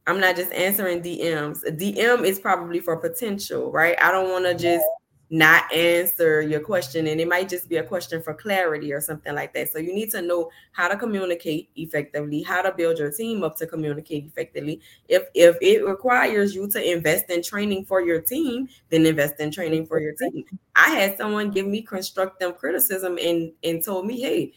[0.06, 1.64] I'm not just answering DMs.
[1.66, 3.96] A DM is probably for potential, right?
[4.02, 4.84] I don't want to just
[5.32, 9.32] not answer your question and it might just be a question for clarity or something
[9.32, 9.72] like that.
[9.72, 13.56] So you need to know how to communicate effectively how to build your team up
[13.58, 14.80] to communicate effectively.
[15.08, 19.52] If if it requires you to invest in training for your team then invest in
[19.52, 20.44] training for your team.
[20.74, 24.52] I had someone give me constructive criticism and and told me hey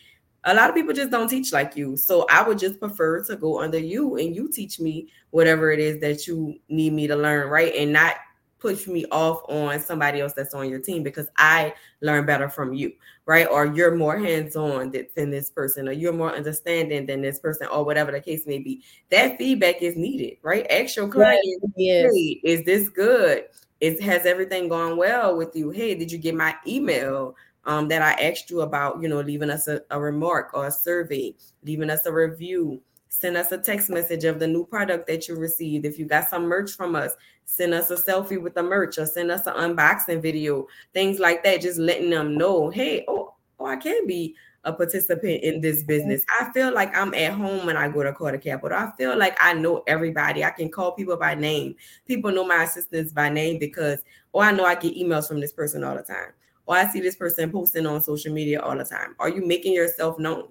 [0.45, 1.95] a lot of people just don't teach like you.
[1.95, 5.79] So i would just prefer to go under you and you teach me whatever it
[5.79, 7.75] is that you need me to learn right?
[7.75, 8.15] And not
[8.63, 12.73] push me off on somebody else that's on your team because I learn better from
[12.73, 12.93] you,
[13.25, 13.45] right?
[13.45, 17.83] Or you're more hands-on than this person, or you're more understanding than this person, or
[17.83, 18.81] whatever the case may be.
[19.11, 20.65] That feedback is needed, right?
[20.69, 21.43] Ask your client,
[21.75, 22.13] yes.
[22.13, 23.47] hey, is this good?
[23.81, 25.69] Is has everything gone well with you?
[25.69, 27.35] Hey, did you get my email?
[27.65, 30.71] Um, that I asked you about, you know, leaving us a, a remark or a
[30.71, 32.81] survey, leaving us a review,
[33.13, 35.85] send us a text message of the new product that you received.
[35.85, 37.13] If you got some merch from us,
[37.45, 41.43] send us a selfie with the merch or send us an unboxing video, things like
[41.43, 45.83] that, just letting them know, hey, oh, oh, I can be a participant in this
[45.83, 46.25] business.
[46.39, 48.75] I feel like I'm at home when I go to Carter Capital.
[48.75, 50.43] I feel like I know everybody.
[50.43, 51.75] I can call people by name.
[52.07, 53.99] People know my assistants by name because,
[54.33, 56.31] oh, I know I get emails from this person all the time.
[56.65, 59.15] Or I see this person posting on social media all the time.
[59.19, 60.47] Are you making yourself known?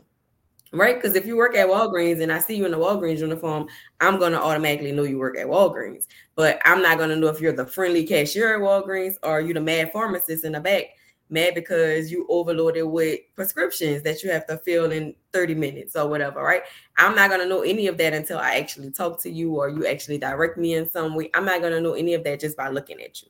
[0.73, 0.97] Right?
[0.97, 3.69] Because if you work at Walgreens and I see you in the Walgreens uniform,
[4.01, 6.07] I'm gonna automatically know you work at Walgreens.
[6.35, 9.61] But I'm not gonna know if you're the friendly cashier at Walgreens or you the
[9.61, 10.85] mad pharmacist in the back,
[11.29, 16.09] mad because you overloaded with prescriptions that you have to fill in 30 minutes or
[16.09, 16.63] whatever, right?
[16.97, 19.87] I'm not gonna know any of that until I actually talk to you or you
[19.87, 21.31] actually direct me in some way.
[21.35, 23.29] I'm not gonna know any of that just by looking at you.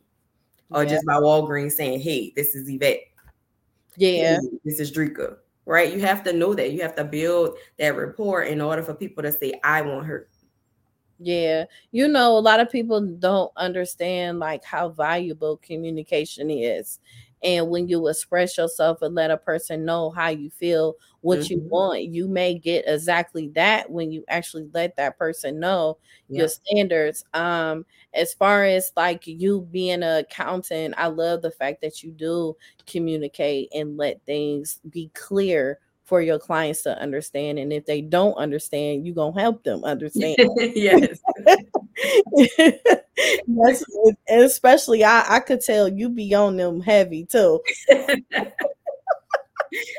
[0.71, 0.91] Or yeah.
[0.91, 3.01] just by Walgreens saying, hey, this is Yvette.
[3.97, 4.39] Yeah.
[4.41, 5.93] Hey, this is Drika right?
[5.93, 6.73] You have to know that.
[6.73, 10.29] You have to build that rapport in order for people to say, I want her.
[11.19, 11.67] Yeah.
[11.93, 16.99] You know, a lot of people don't understand like how valuable communication is.
[17.45, 21.55] And when you express yourself and let a person know how you feel, what mm-hmm.
[21.55, 25.97] you want, you may get exactly that when you actually let that person know
[26.29, 26.41] yeah.
[26.41, 27.25] your standards.
[27.33, 32.11] Um, as far as like you being an accountant, I love the fact that you
[32.11, 32.57] do
[32.87, 37.59] communicate and let things be clear for your clients to understand.
[37.59, 40.37] And if they don't understand, you're gonna help them understand.
[40.75, 41.21] yes.
[44.29, 47.61] Especially I, I could tell you be on them heavy too.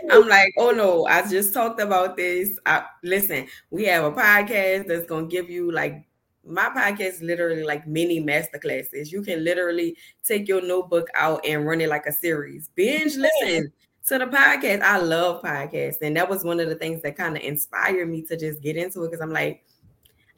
[0.10, 2.58] I'm like, oh no, I just talked about this.
[2.66, 6.06] I, listen, we have a podcast that's gonna give you like
[6.46, 9.12] my podcast literally like mini master classes.
[9.12, 12.70] You can literally take your notebook out and run it like a series.
[12.76, 13.72] Binge listen
[14.08, 14.82] to the podcast.
[14.82, 18.24] I love podcasts, and that was one of the things that kind of inspired me
[18.24, 19.64] to just get into it because I'm like,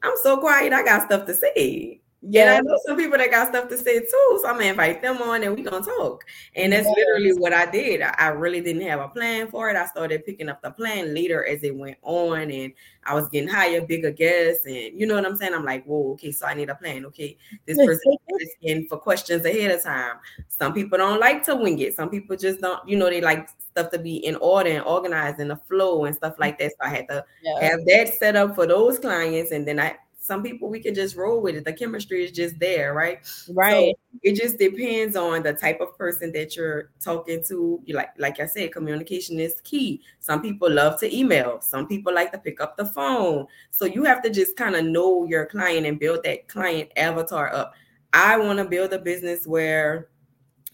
[0.02, 0.72] I'm so quiet.
[0.72, 2.00] I got stuff to say.
[2.28, 4.38] Yeah, and I know some people that got stuff to say too.
[4.42, 6.24] So I'm gonna invite them on and we gonna talk.
[6.54, 6.96] And that's yes.
[6.96, 8.02] literally what I did.
[8.02, 9.76] I, really didn't have a plan for it.
[9.76, 12.72] I started picking up the plan later as it went on, and
[13.04, 15.54] I was getting higher, bigger guests, and you know what I'm saying.
[15.54, 17.06] I'm like, whoa, okay, so I need a plan.
[17.06, 20.16] Okay, this person is in for questions ahead of time.
[20.48, 21.94] Some people don't like to wing it.
[21.94, 22.86] Some people just don't.
[22.88, 26.16] You know, they like stuff to be in order and organized in the flow and
[26.16, 26.72] stuff like that.
[26.72, 27.70] So I had to yeah.
[27.70, 31.16] have that set up for those clients, and then I Some people we can just
[31.16, 31.64] roll with it.
[31.64, 33.20] The chemistry is just there, right?
[33.50, 33.94] Right.
[33.94, 37.80] So it just depends on the type of person that you're talking to.
[37.84, 40.02] You like, like I said, communication is key.
[40.18, 41.60] Some people love to email.
[41.60, 43.46] Some people like to pick up the phone.
[43.70, 47.54] So you have to just kind of know your client and build that client avatar
[47.54, 47.74] up.
[48.12, 50.08] I want to build a business where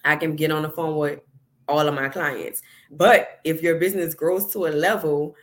[0.05, 1.21] I can get on the phone with
[1.69, 2.63] all of my clients.
[2.91, 5.35] But if your business grows to a level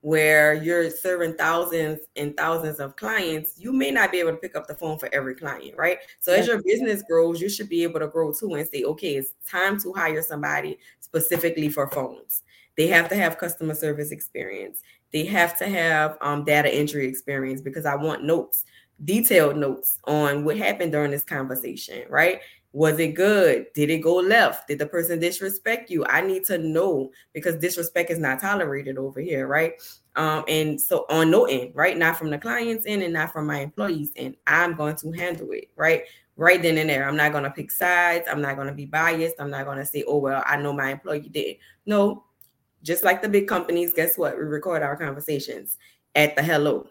[0.00, 4.56] where you're serving thousands and thousands of clients, you may not be able to pick
[4.56, 5.98] up the phone for every client, right?
[6.20, 9.16] So as your business grows, you should be able to grow too and say, okay,
[9.16, 12.42] it's time to hire somebody specifically for phones.
[12.76, 14.80] They have to have customer service experience.
[15.12, 18.64] They have to have um, data entry experience because I want notes,
[19.04, 22.40] detailed notes on what happened during this conversation, right?
[22.74, 23.66] Was it good?
[23.72, 24.66] Did it go left?
[24.66, 26.04] Did the person disrespect you?
[26.06, 29.74] I need to know because disrespect is not tolerated over here, right?
[30.16, 31.96] Um, and so on no end, right?
[31.96, 34.34] Not from the client's end and not from my employees end.
[34.48, 36.02] I'm going to handle it, right?
[36.36, 37.06] Right then and there.
[37.06, 38.26] I'm not going to pick sides.
[38.28, 39.36] I'm not going to be biased.
[39.38, 41.58] I'm not going to say, oh, well, I know my employee did.
[41.86, 42.24] No,
[42.82, 44.36] just like the big companies, guess what?
[44.36, 45.78] We record our conversations
[46.16, 46.88] at the hello.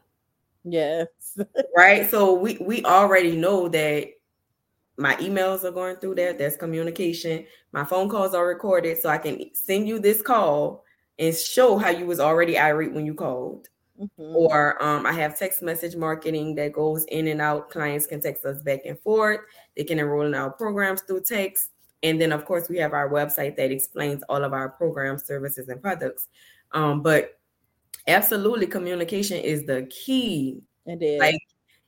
[0.63, 1.07] Yes.
[1.75, 2.09] right.
[2.09, 4.11] So we we already know that
[4.97, 6.33] my emails are going through there.
[6.33, 7.45] There's communication.
[7.71, 10.83] My phone calls are recorded, so I can send you this call
[11.19, 13.69] and show how you was already irate when you called.
[13.99, 14.35] Mm-hmm.
[14.35, 17.69] Or um, I have text message marketing that goes in and out.
[17.69, 19.41] Clients can text us back and forth.
[19.77, 21.69] They can enroll in our programs through text.
[22.01, 25.69] And then, of course, we have our website that explains all of our programs, services,
[25.69, 26.27] and products.
[26.71, 27.39] Um, but
[28.07, 30.61] absolutely, communication is the key.
[30.85, 31.19] It is.
[31.19, 31.39] Like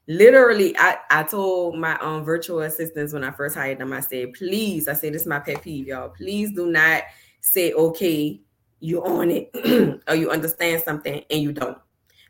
[0.07, 4.33] literally I, I told my um virtual assistants when I first hired them, I said,
[4.33, 6.09] please, I say this is my pet peeve, y'all.
[6.09, 7.03] Please do not
[7.41, 8.39] say, okay,
[8.79, 11.77] you own it or you understand something and you don't.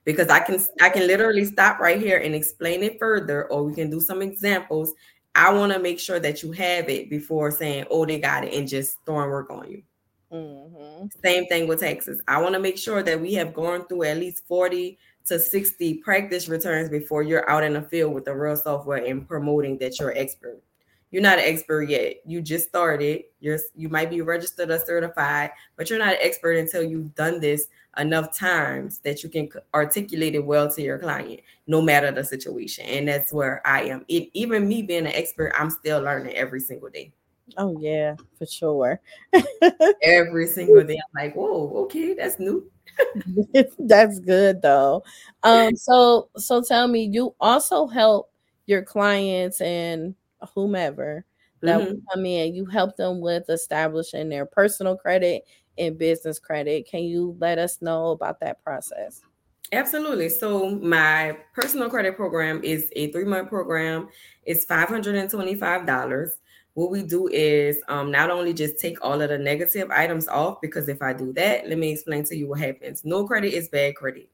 [0.04, 3.74] Because I can I can literally stop right here and explain it further, or we
[3.74, 4.94] can do some examples.
[5.34, 8.54] I want to make sure that you have it before saying, oh, they got it,
[8.54, 9.82] and just throwing work on you.
[10.32, 11.08] Mm-hmm.
[11.24, 12.22] Same thing with taxes.
[12.28, 15.96] I want to make sure that we have gone through at least 40 to 60
[15.96, 20.00] practice returns before you're out in the field with the real software and promoting that
[20.00, 20.62] you're expert.
[21.12, 22.18] You're not an expert yet.
[22.26, 23.24] You just started.
[23.40, 27.40] You're you might be registered or certified, but you're not an expert until you've done
[27.40, 32.24] this enough times that you can articulate it well to your client, no matter the
[32.24, 32.86] situation.
[32.86, 34.04] And that's where I am.
[34.10, 37.14] It, even me being an expert, I'm still learning every single day.
[37.58, 39.00] Oh yeah, for sure.
[40.02, 42.70] every single day, I'm like, whoa, okay, that's new.
[43.80, 45.04] That's good though.
[45.44, 48.32] Um, so so tell me, you also help
[48.66, 50.16] your clients and
[50.54, 51.26] whomever
[51.62, 51.96] that mm-hmm.
[52.14, 55.44] come in, you help them with establishing their personal credit
[55.78, 56.88] and business credit.
[56.88, 59.22] Can you let us know about that process?
[59.72, 60.30] Absolutely.
[60.30, 64.10] So my personal credit program is a three-month program.
[64.44, 66.32] It's $525
[66.76, 70.60] what we do is um, not only just take all of the negative items off,
[70.62, 73.04] because if I do that, let me explain to you what happens.
[73.06, 74.30] No credit is bad credit.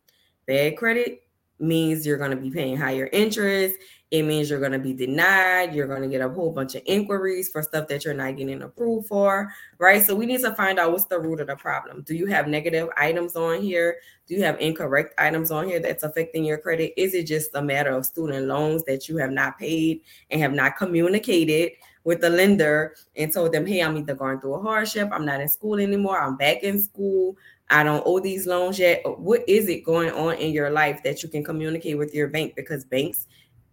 [0.47, 1.23] Bad credit
[1.59, 3.75] means you're going to be paying higher interest.
[4.09, 5.75] It means you're going to be denied.
[5.75, 8.63] You're going to get a whole bunch of inquiries for stuff that you're not getting
[8.63, 10.03] approved for, right?
[10.03, 12.01] So we need to find out what's the root of the problem.
[12.01, 13.97] Do you have negative items on here?
[14.27, 16.99] Do you have incorrect items on here that's affecting your credit?
[16.99, 20.01] Is it just a matter of student loans that you have not paid
[20.31, 21.73] and have not communicated?
[22.03, 25.41] With the lender and told them, hey, I'm either going through a hardship, I'm not
[25.41, 27.37] in school anymore, I'm back in school,
[27.69, 29.01] I don't owe these loans yet.
[29.05, 32.27] Uh, what is it going on in your life that you can communicate with your
[32.27, 32.55] bank?
[32.55, 33.27] Because banks,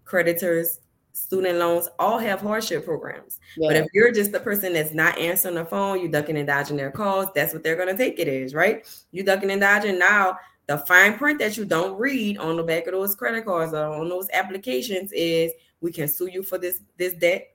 [0.04, 0.80] creditors,
[1.12, 3.40] student loans all have hardship programs.
[3.56, 3.68] Yeah.
[3.68, 6.76] But if you're just the person that's not answering the phone, you ducking and dodging
[6.76, 8.86] their calls, that's what they're going to take it is, right?
[9.10, 9.98] You ducking and dodging.
[9.98, 10.38] Now,
[10.68, 13.86] the fine print that you don't read on the back of those credit cards or
[13.86, 17.48] on those applications is we can sue you for this this debt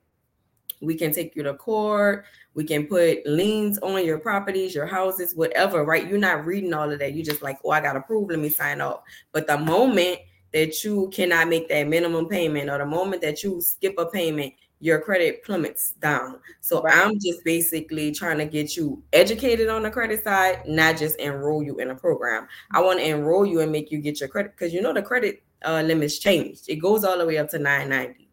[0.80, 2.24] we can take you to court.
[2.54, 6.08] We can put liens on your properties, your houses, whatever, right?
[6.08, 7.14] You're not reading all of that.
[7.14, 8.30] You just like, oh, I got approved.
[8.30, 9.00] Let me sign off.
[9.32, 10.20] But the moment
[10.52, 14.54] that you cannot make that minimum payment or the moment that you skip a payment,
[14.80, 16.38] your credit plummets down.
[16.60, 16.94] So right.
[16.96, 21.62] I'm just basically trying to get you educated on the credit side, not just enroll
[21.62, 22.46] you in a program.
[22.70, 25.02] I want to enroll you and make you get your credit because you know the
[25.02, 26.68] credit uh, limits changed.
[26.68, 28.23] It goes all the way up to 990.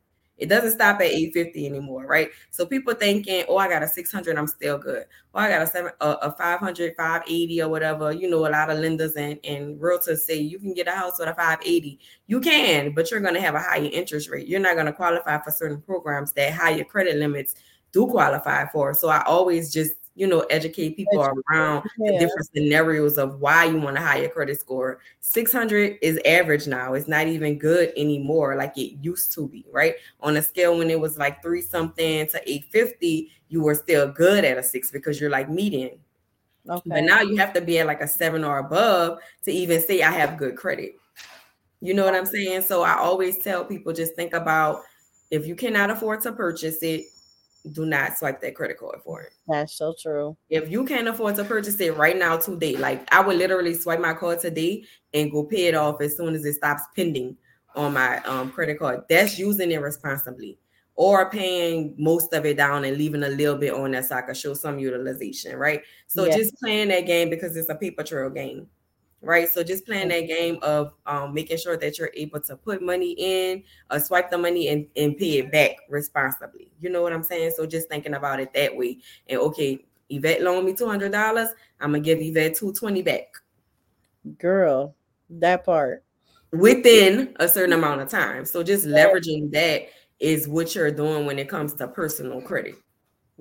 [0.41, 2.29] It doesn't stop at 850 anymore, right?
[2.49, 5.05] So people thinking, oh, I got a 600, I'm still good.
[5.35, 8.11] Oh, I got a seven, a, a 500, 580 or whatever.
[8.11, 11.19] You know, a lot of lenders and, and realtors say you can get a house
[11.19, 11.99] with a 580.
[12.25, 14.47] You can, but you're going to have a higher interest rate.
[14.47, 17.53] You're not going to qualify for certain programs that higher credit limits
[17.91, 18.95] do qualify for.
[18.95, 21.41] So I always just you know, educate people educate.
[21.49, 22.11] around yeah.
[22.11, 24.99] the different scenarios of why you want a higher credit score.
[25.19, 26.93] 600 is average now.
[26.93, 29.95] It's not even good anymore like it used to be, right?
[30.19, 34.45] On a scale when it was like three something to 850, you were still good
[34.45, 35.97] at a six because you're like median.
[36.69, 36.83] Okay.
[36.85, 40.03] But now you have to be at like a seven or above to even say
[40.03, 40.99] I have good credit.
[41.81, 42.61] You know what I'm saying?
[42.61, 44.83] So I always tell people just think about
[45.31, 47.05] if you cannot afford to purchase it,
[47.71, 49.33] do not swipe that credit card for it.
[49.47, 50.37] That's so true.
[50.49, 53.99] If you can't afford to purchase it right now today, like I would literally swipe
[53.99, 54.83] my card today
[55.13, 57.37] and go pay it off as soon as it stops pending
[57.75, 59.03] on my um, credit card.
[59.09, 60.57] That's using it responsibly
[60.95, 64.21] or paying most of it down and leaving a little bit on that so I
[64.21, 65.81] can show some utilization, right?
[66.07, 66.35] So yes.
[66.37, 68.67] just playing that game because it's a paper trail game
[69.21, 69.47] right?
[69.47, 73.15] So just playing that game of um, making sure that you're able to put money
[73.17, 76.71] in, uh, swipe the money and, and pay it back responsibly.
[76.79, 77.53] You know what I'm saying?
[77.55, 78.99] So just thinking about it that way.
[79.27, 81.47] And okay, Yvette loaned me $200.
[81.79, 83.27] I'm going to give Yvette 220 back.
[84.37, 84.95] Girl,
[85.29, 86.03] that part.
[86.51, 88.45] Within a certain amount of time.
[88.45, 89.87] So just leveraging that
[90.19, 92.75] is what you're doing when it comes to personal credit.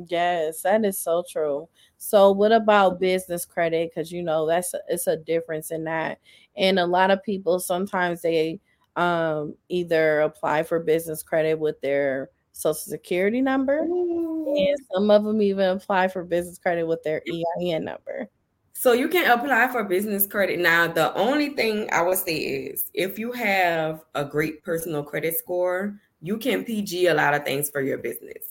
[0.09, 1.69] Yes, that is so true.
[1.99, 3.91] So what about business credit?
[3.91, 6.19] Because you know that's a, it's a difference in that.
[6.57, 8.61] And a lot of people sometimes they
[8.97, 14.55] um either apply for business credit with their social security number, Ooh.
[14.57, 18.29] and some of them even apply for business credit with their EIN number.
[18.73, 20.59] So you can apply for business credit.
[20.59, 25.37] Now, the only thing I would say is if you have a great personal credit
[25.37, 28.50] score, you can PG a lot of things for your business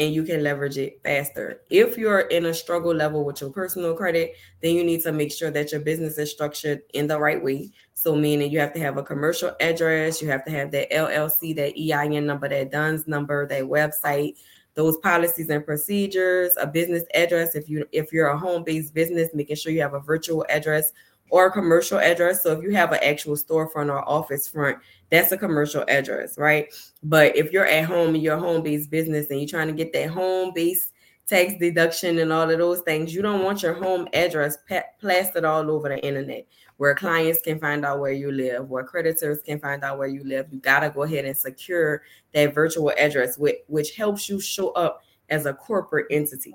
[0.00, 1.60] and you can leverage it faster.
[1.68, 5.30] If you're in a struggle level with your personal credit, then you need to make
[5.30, 7.70] sure that your business is structured in the right way.
[7.92, 11.54] So, meaning you have to have a commercial address, you have to have that LLC,
[11.56, 14.38] that EIN number, that DUNS number, that website,
[14.72, 17.54] those policies and procedures, a business address.
[17.54, 20.92] If you if you're a home-based business, making sure you have a virtual address
[21.30, 22.42] or a commercial address.
[22.42, 24.78] So if you have an actual storefront or office front,
[25.10, 26.66] that's a commercial address, right?
[27.02, 30.10] But if you're at home in your home-based business and you're trying to get that
[30.10, 30.92] home-based
[31.26, 34.58] tax deduction and all of those things, you don't want your home address
[35.00, 36.46] plastered all over the internet
[36.80, 40.24] where clients can find out where you live, where creditors can find out where you
[40.24, 40.46] live.
[40.50, 42.02] You got to go ahead and secure
[42.32, 46.54] that virtual address, which, which helps you show up as a corporate entity.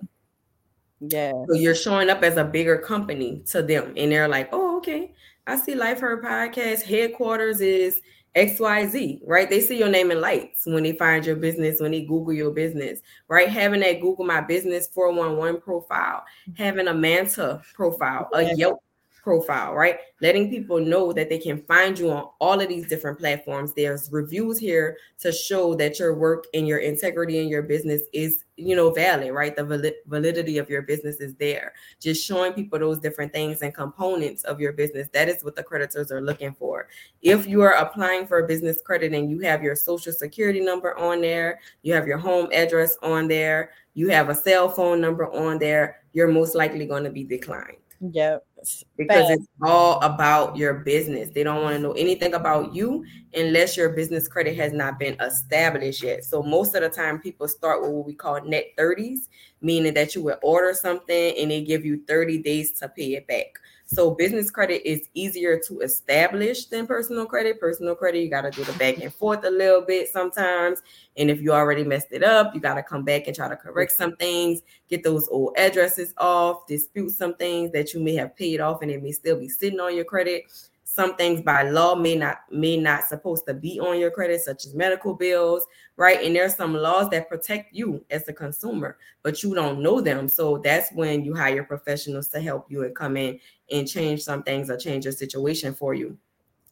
[0.99, 1.33] Yeah.
[1.47, 5.13] So you're showing up as a bigger company to them, and they're like, "Oh, okay.
[5.47, 8.01] I see Life Heard Podcast headquarters is
[8.35, 9.49] XYZ, right?
[9.49, 12.51] They see your name in lights when they find your business, when they Google your
[12.51, 13.47] business, right?
[13.47, 16.23] Having that Google My Business 411 profile,
[16.57, 18.79] having a Manta profile, a Yelp
[19.23, 19.97] profile, right?
[20.21, 23.73] Letting people know that they can find you on all of these different platforms.
[23.73, 28.44] There's reviews here to show that your work and your integrity in your business is,
[28.57, 29.55] you know, valid, right?
[29.55, 31.73] The validity of your business is there.
[31.99, 35.09] Just showing people those different things and components of your business.
[35.13, 36.87] That is what the creditors are looking for.
[37.21, 40.97] If you are applying for a business credit and you have your social security number
[40.97, 45.31] on there, you have your home address on there, you have a cell phone number
[45.31, 47.77] on there, you're most likely going to be declined.
[47.99, 48.45] Yep.
[48.97, 51.29] Because it's all about your business.
[51.33, 55.19] They don't want to know anything about you unless your business credit has not been
[55.21, 56.23] established yet.
[56.23, 59.27] So most of the time people start with what we call net 30s,
[59.61, 63.27] meaning that you would order something and they give you 30 days to pay it
[63.27, 63.59] back.
[63.87, 67.59] So business credit is easier to establish than personal credit.
[67.59, 70.81] Personal credit, you got to do the back and forth a little bit sometimes.
[71.17, 73.55] And if you already messed it up, you got to come back and try to
[73.55, 78.35] correct some things, get those old addresses off, dispute some things that you may have
[78.35, 80.45] paid off and it may still be sitting on your credit
[80.95, 84.65] some things by law may not may not supposed to be on your credit such
[84.65, 85.65] as medical bills
[85.97, 89.99] right and there's some laws that protect you as a consumer but you don't know
[89.99, 93.37] them so that's when you hire professionals to help you and come in
[93.71, 96.17] and change some things or change your situation for you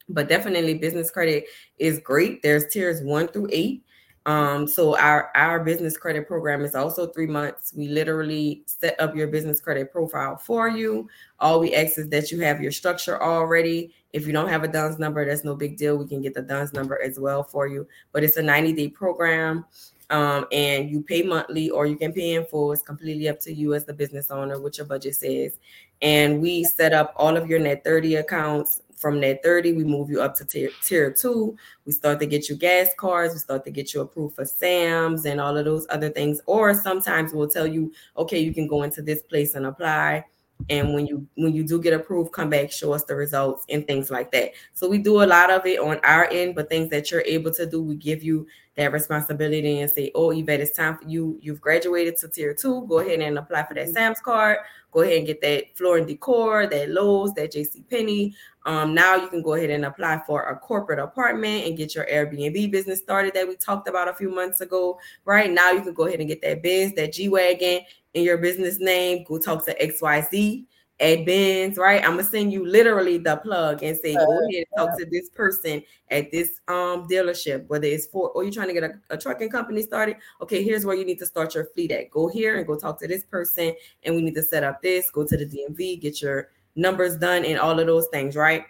[0.07, 1.43] but definitely business credit
[1.78, 3.84] is great there's tiers one through eight
[4.26, 7.74] um, so our our business credit program is also three months.
[7.76, 11.09] We literally set up your business credit profile for you.
[11.39, 13.93] All we ask is that you have your structure already.
[14.14, 15.97] If you don't have a DUNS number, that's no big deal.
[15.97, 17.88] We can get the DUNS number as well for you.
[18.11, 19.66] But it's a 90 day program.
[20.09, 22.72] Um, and you pay monthly or you can pay in full.
[22.72, 25.57] It's completely up to you as the business owner, what your budget says.
[26.01, 30.09] And we set up all of your net 30 accounts from net 30, we move
[30.09, 31.57] you up to tier, tier two.
[31.86, 33.34] We start to get you gas cards.
[33.34, 36.39] We start to get you approved for SAMs and all of those other things.
[36.45, 40.24] Or sometimes we'll tell you, okay, you can go into this place and apply.
[40.70, 43.86] And when you when you do get approved come back show us the results and
[43.88, 44.51] things like that.
[44.74, 47.51] So we do a lot of it on our end but things that you're able
[47.53, 51.07] to do we give you that responsibility and say oh you yvette it's time for
[51.07, 51.38] you.
[51.41, 52.86] You've graduated to tier two.
[52.88, 53.93] Go ahead and apply for that mm-hmm.
[53.93, 54.57] sam's card
[54.93, 58.33] go ahead and get that floor and decor that lowes that jc penney
[58.65, 62.05] um, now you can go ahead and apply for a corporate apartment and get your
[62.05, 64.99] Airbnb business started that we talked about a few months ago.
[65.25, 67.81] Right now, you can go ahead and get that biz, that G Wagon
[68.13, 69.25] in your business name.
[69.25, 70.65] Go talk to XYZ
[71.04, 72.01] at Benz, right?
[72.01, 75.06] I'm gonna send you literally the plug and say, go uh, ahead and talk to
[75.06, 78.93] this person at this um dealership, whether it's for or you're trying to get a,
[79.10, 80.16] a, trucking company started.
[80.41, 82.10] Okay, here's where you need to start your fleet at.
[82.10, 85.12] Go here and go talk to this person, and we need to set up this.
[85.12, 88.66] Go to the DMV, get your numbers done and all of those things, right?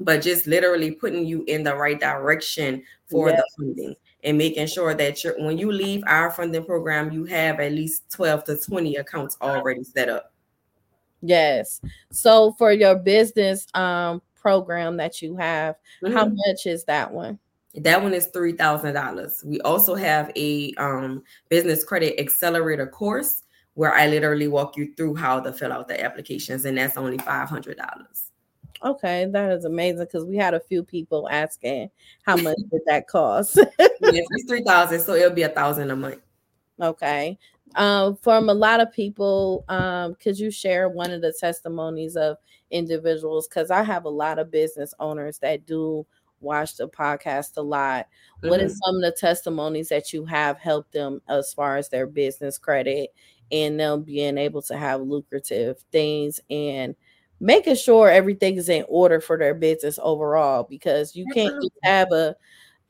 [0.00, 3.40] But just literally putting you in the right direction for yes.
[3.40, 3.94] the funding
[4.24, 8.10] and making sure that you're when you leave our funding program, you have at least
[8.12, 10.32] 12 to 20 accounts already set up.
[11.20, 11.80] Yes.
[12.10, 16.14] So for your business um program that you have, mm-hmm.
[16.14, 17.38] how much is that one?
[17.74, 19.42] That one is three thousand dollars.
[19.44, 23.42] We also have a um, business credit accelerator course
[23.74, 27.18] where I literally walk you through how to fill out the applications, and that's only
[27.18, 28.30] five hundred dollars.
[28.82, 31.90] Okay, that is amazing because we had a few people asking
[32.22, 33.56] how much did that cost.
[33.56, 33.68] yes,
[34.00, 36.20] it's three thousand, so it'll be a thousand a month.
[36.80, 37.38] Okay.
[37.74, 42.38] Um, from a lot of people, um, could you share one of the testimonies of
[42.70, 43.46] individuals?
[43.46, 46.06] Because I have a lot of business owners that do
[46.40, 48.06] watch the podcast a lot.
[48.38, 48.48] Mm-hmm.
[48.48, 48.68] What mm-hmm.
[48.68, 53.14] some of the testimonies that you have helped them as far as their business credit
[53.50, 56.94] and them being able to have lucrative things and
[57.40, 61.54] making sure everything is in order for their business overall because you can't
[61.84, 62.34] have a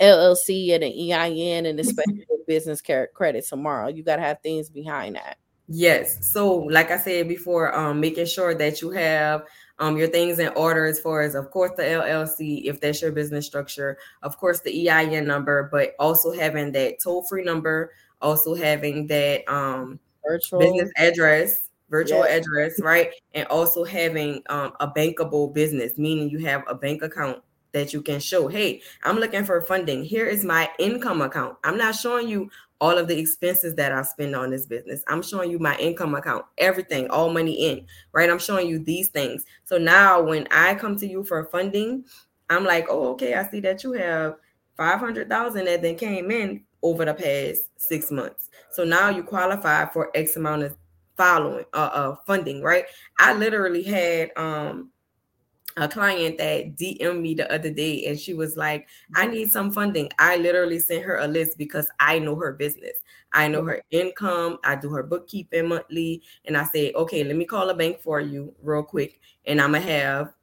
[0.01, 2.11] LLC and an EIN and expect
[2.46, 2.82] business
[3.14, 3.88] credit tomorrow.
[3.88, 5.38] You got to have things behind that.
[5.68, 6.26] Yes.
[6.32, 9.44] So, like I said before, um, making sure that you have
[9.78, 13.12] um, your things in order as far as, of course, the LLC, if that's your
[13.12, 17.92] business structure, of course, the EIN number, but also having that toll free number,
[18.22, 22.40] also having that um, virtual business address virtual yes.
[22.40, 27.42] address right and also having um, a bankable business meaning you have a bank account
[27.72, 30.04] that you can show hey i'm looking for funding.
[30.04, 31.56] Here is my income account.
[31.64, 32.50] I'm not showing you
[32.80, 35.02] all of the expenses that i spend on this business.
[35.08, 38.30] I'm showing you my income account everything all money in right?
[38.30, 39.44] I'm showing you these things.
[39.64, 42.04] So now when i come to you for funding
[42.50, 44.36] i'm like oh okay i see that you have
[44.78, 48.48] 500000 that then came in over the past six months.
[48.70, 50.76] So now you qualify for X amount of
[51.16, 52.84] following uh, uh funding, right?
[53.18, 54.90] I literally had um
[55.76, 59.70] a client that DM'd me the other day and she was like, I need some
[59.70, 60.10] funding.
[60.18, 62.96] I literally sent her a list because I know her business.
[63.32, 64.58] I know her income.
[64.64, 66.22] I do her bookkeeping monthly.
[66.46, 69.20] And I say, okay, let me call a bank for you real quick.
[69.46, 70.34] And I'm going to have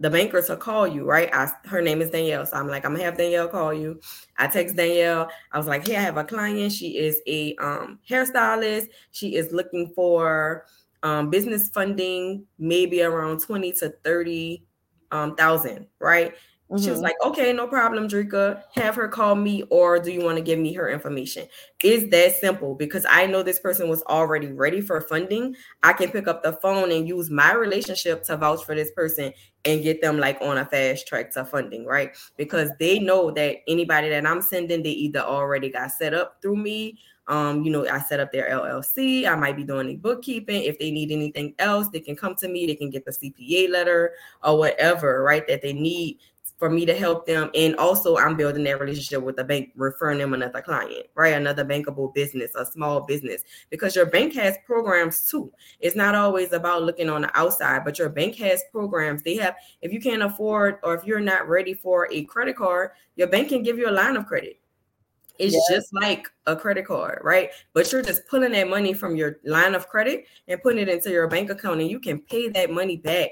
[0.00, 1.28] the banker to call you, right?
[1.32, 2.46] I, her name is Danielle.
[2.46, 4.00] So I'm like, I'm gonna have Danielle call you.
[4.38, 5.30] I text Danielle.
[5.52, 6.72] I was like, hey, I have a client.
[6.72, 8.86] She is a um, hairstylist.
[9.10, 10.64] She is looking for
[11.02, 14.64] um, business funding, maybe around 20 to 30
[15.10, 16.34] um, thousand, right?
[16.70, 16.84] Mm-hmm.
[16.84, 17.04] She was mm-hmm.
[17.04, 18.62] like, okay, no problem, Drika.
[18.74, 21.48] Have her call me, or do you want to give me her information?
[21.82, 22.76] Is that simple?
[22.76, 25.56] Because I know this person was already ready for funding.
[25.82, 29.32] I can pick up the phone and use my relationship to vouch for this person
[29.64, 32.16] and get them like on a fast track to funding, right?
[32.36, 36.56] Because they know that anybody that I'm sending, they either already got set up through
[36.56, 37.00] me.
[37.26, 39.26] Um, you know, I set up their LLC.
[39.26, 40.64] I might be doing the bookkeeping.
[40.64, 42.66] If they need anything else, they can come to me.
[42.66, 44.12] They can get the CPA letter
[44.42, 45.46] or whatever, right?
[45.46, 46.18] That they need
[46.60, 47.50] for me to help them.
[47.54, 51.32] And also, I'm building that relationship with the bank, referring them another client, right?
[51.32, 55.50] Another bankable business, a small business, because your bank has programs too.
[55.80, 59.22] It's not always about looking on the outside, but your bank has programs.
[59.22, 62.90] They have, if you can't afford or if you're not ready for a credit card,
[63.16, 64.59] your bank can give you a line of credit.
[65.40, 65.68] It's yes.
[65.70, 67.50] just like a credit card, right?
[67.72, 71.10] But you're just pulling that money from your line of credit and putting it into
[71.10, 73.30] your bank account, and you can pay that money back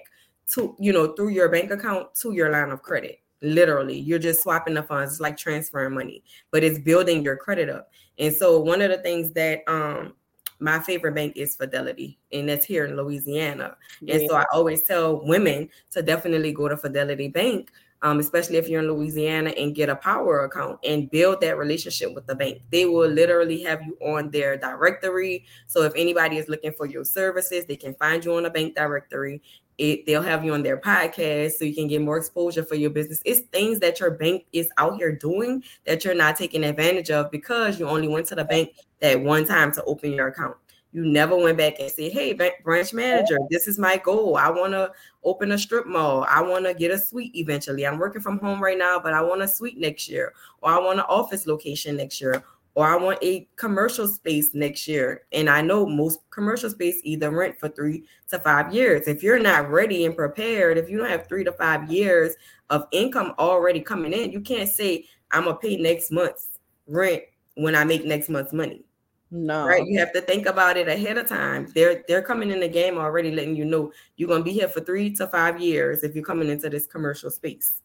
[0.55, 4.43] to you know through your bank account to your line of credit literally you're just
[4.43, 8.59] swapping the funds it's like transferring money but it's building your credit up and so
[8.59, 10.13] one of the things that um
[10.61, 13.77] my favorite bank is Fidelity, and that's here in Louisiana.
[14.01, 14.17] Yeah.
[14.17, 17.71] And so I always tell women to definitely go to Fidelity Bank,
[18.03, 22.15] um, especially if you're in Louisiana, and get a power account and build that relationship
[22.15, 22.63] with the bank.
[22.71, 25.45] They will literally have you on their directory.
[25.67, 28.75] So if anybody is looking for your services, they can find you on a bank
[28.75, 29.43] directory
[29.79, 32.91] it, they'll have you on their podcast so you can get more exposure for your
[32.91, 33.23] business.
[33.25, 37.31] It's things that your bank is out here doing that you're not taking advantage of
[37.31, 40.57] because you only went to the bank that one time to open your account.
[40.93, 44.37] You never went back and said, Hey, branch manager, this is my goal.
[44.37, 44.91] I want to
[45.23, 46.27] open a strip mall.
[46.29, 47.87] I want to get a suite eventually.
[47.87, 50.33] I'm working from home right now, but I want a suite next year,
[50.63, 52.43] or I want an office location next year,
[52.75, 55.23] or I want a commercial space next year.
[55.33, 59.09] And I know most commercial space either rent for three to five years.
[59.09, 62.35] If you're not ready and prepared, if you don't have three to five years
[62.71, 67.25] of income already coming in, you can't say, I'm going to pay next month's rent
[67.57, 68.85] when I make next month's money.
[69.31, 69.67] No.
[69.67, 69.87] Right.
[69.87, 71.67] You have to think about it ahead of time.
[71.75, 74.81] They're they're coming in the game already letting you know you're gonna be here for
[74.81, 77.83] three to five years if you're coming into this commercial space.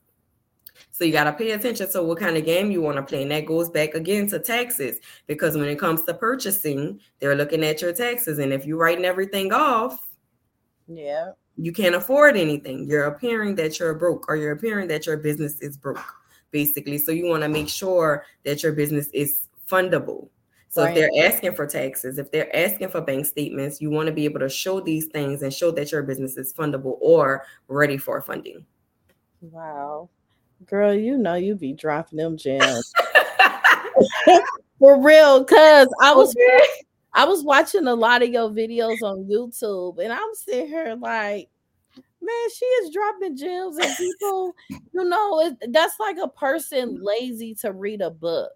[0.91, 3.23] So you got to pay attention to what kind of game you want to play.
[3.23, 7.63] And that goes back again to taxes because when it comes to purchasing, they're looking
[7.63, 8.39] at your taxes.
[8.39, 10.07] And if you're writing everything off,
[10.87, 12.85] yeah, you can't afford anything.
[12.85, 16.15] You're appearing that you're broke or you're appearing that your business is broke,
[16.51, 16.97] basically.
[16.97, 20.29] So you want to make sure that your business is fundable.
[20.73, 20.89] So right.
[20.89, 24.25] if they're asking for taxes, if they're asking for bank statements, you want to be
[24.25, 28.19] able to show these things and show that your business is fundable or ready for
[28.23, 28.65] funding.
[29.41, 30.09] Wow.
[30.65, 32.91] Girl, you know you be dropping them gems.
[34.79, 36.65] For real, cause I was okay.
[37.13, 41.49] I was watching a lot of your videos on YouTube, and I'm sitting here like,
[42.19, 47.53] man, she is dropping gems, and people, you know, it, that's like a person lazy
[47.61, 48.49] to read a book.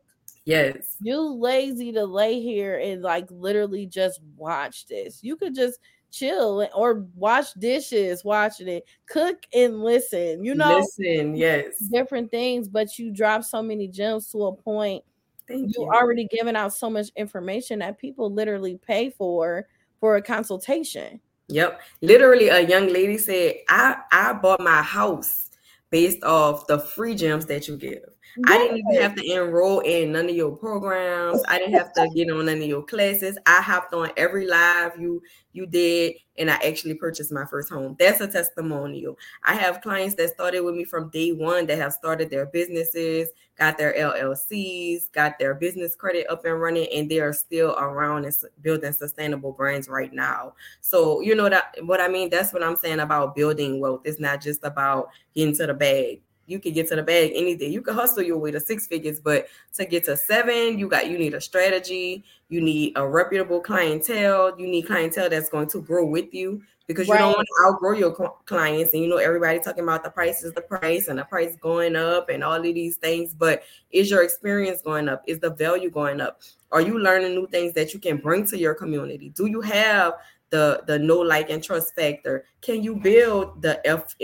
[0.48, 5.20] Yes, you lazy to lay here and like literally just watch this.
[5.22, 5.78] You could just
[6.10, 8.86] chill or wash dishes watching it.
[9.10, 10.78] Cook and listen you know?
[10.78, 11.78] Listen yes.
[11.92, 15.04] Different things but you drop so many gems to a point.
[15.50, 15.92] Thank you, you.
[15.92, 19.68] already given out so much information that people literally pay for
[20.00, 21.20] for a consultation.
[21.50, 21.82] Yep.
[22.02, 25.50] Literally a young lady said i i bought my house
[25.90, 30.12] based off the free gems that you give I didn't even have to enroll in
[30.12, 31.42] none of your programs.
[31.48, 33.38] I didn't have to get on none of your classes.
[33.46, 35.22] I hopped on every live you
[35.54, 37.96] you did, and I actually purchased my first home.
[37.98, 39.18] That's a testimonial.
[39.44, 43.30] I have clients that started with me from day one that have started their businesses,
[43.58, 48.26] got their LLCs, got their business credit up and running, and they are still around
[48.26, 50.54] and building sustainable brands right now.
[50.82, 52.30] So you know that what I mean.
[52.30, 54.02] That's what I'm saying about building wealth.
[54.06, 57.72] It's not just about getting to the bag you can get to the bag anything.
[57.72, 61.10] You can hustle your way to six figures, but to get to seven, you got
[61.10, 65.82] you need a strategy, you need a reputable clientele, you need clientele that's going to
[65.82, 67.20] grow with you because you right.
[67.20, 68.94] don't want to outgrow your clients.
[68.94, 71.96] And you know, everybody talking about the price is the price and the price going
[71.98, 73.34] up and all of these things.
[73.34, 75.22] But is your experience going up?
[75.28, 76.42] Is the value going up?
[76.72, 79.30] Are you learning new things that you can bring to your community?
[79.30, 80.14] Do you have
[80.50, 82.46] the the know like and trust factor.
[82.62, 84.16] Can you build the f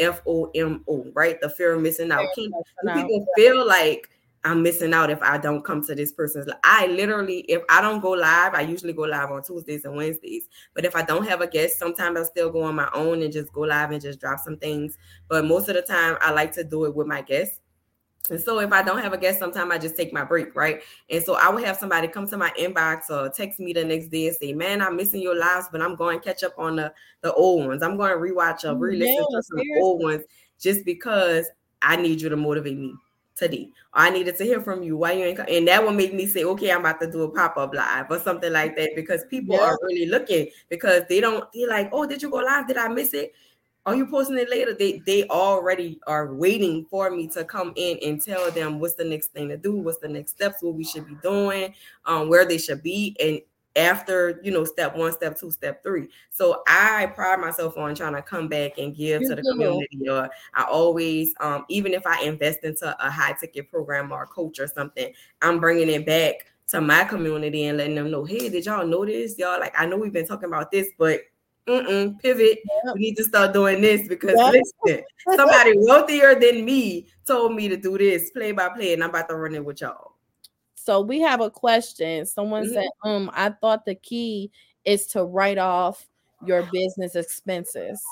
[0.00, 1.40] f o m o right?
[1.40, 2.26] The fear of missing out.
[2.34, 2.50] Can
[2.94, 4.10] people feel like
[4.44, 8.00] i'm missing out if i don't come to this person's i literally if i don't
[8.00, 10.44] go live i usually go live on tuesdays and wednesdays.
[10.74, 13.32] But if i don't have a guest sometimes i still go on my own and
[13.32, 14.96] just go live and just drop some things.
[15.28, 17.60] But most of the time i like to do it with my guests
[18.30, 20.82] and so if I don't have a guest, sometimes I just take my break, right?
[21.10, 24.08] And so I would have somebody come to my inbox or text me the next
[24.08, 26.76] day and say, Man, I'm missing your lives, but I'm going to catch up on
[26.76, 27.82] the, the old ones.
[27.82, 29.80] I'm going to rewatch or mm, re-listen yeah, to some seriously.
[29.80, 30.24] old ones
[30.60, 31.46] just because
[31.82, 32.94] I need you to motivate me
[33.38, 33.70] today.
[33.94, 34.96] Or I needed to hear from you.
[34.96, 37.30] Why you ain't and that will make me say, okay, I'm about to do a
[37.30, 39.62] pop-up live or something like that because people yeah.
[39.62, 42.66] are really looking because they don't they're like, oh, did you go live?
[42.66, 43.32] Did I miss it?
[43.88, 44.74] Are you posting it later?
[44.74, 49.04] They they already are waiting for me to come in and tell them what's the
[49.04, 51.74] next thing to do, what's the next steps, what we should be doing,
[52.04, 53.40] um, where they should be, and
[53.76, 56.08] after you know step one, step two, step three.
[56.30, 59.50] So I pride myself on trying to come back and give you to the do.
[59.52, 60.08] community.
[60.08, 64.26] Or I always, um, even if I invest into a high ticket program or a
[64.26, 68.48] coach or something, I'm bringing it back to my community and letting them know, hey,
[68.48, 69.38] did y'all know this?
[69.38, 71.20] Y'all like I know we've been talking about this, but
[71.68, 72.58] Mm-mm, pivot.
[72.84, 72.94] Yep.
[72.94, 74.54] We need to start doing this because yep.
[74.54, 75.04] listen,
[75.36, 79.28] somebody wealthier than me told me to do this play by play, and I'm about
[79.28, 80.14] to run it with y'all.
[80.74, 82.24] So we have a question.
[82.24, 82.74] Someone mm-hmm.
[82.74, 84.50] said, um, I thought the key
[84.84, 86.08] is to write off
[86.46, 88.02] your business expenses.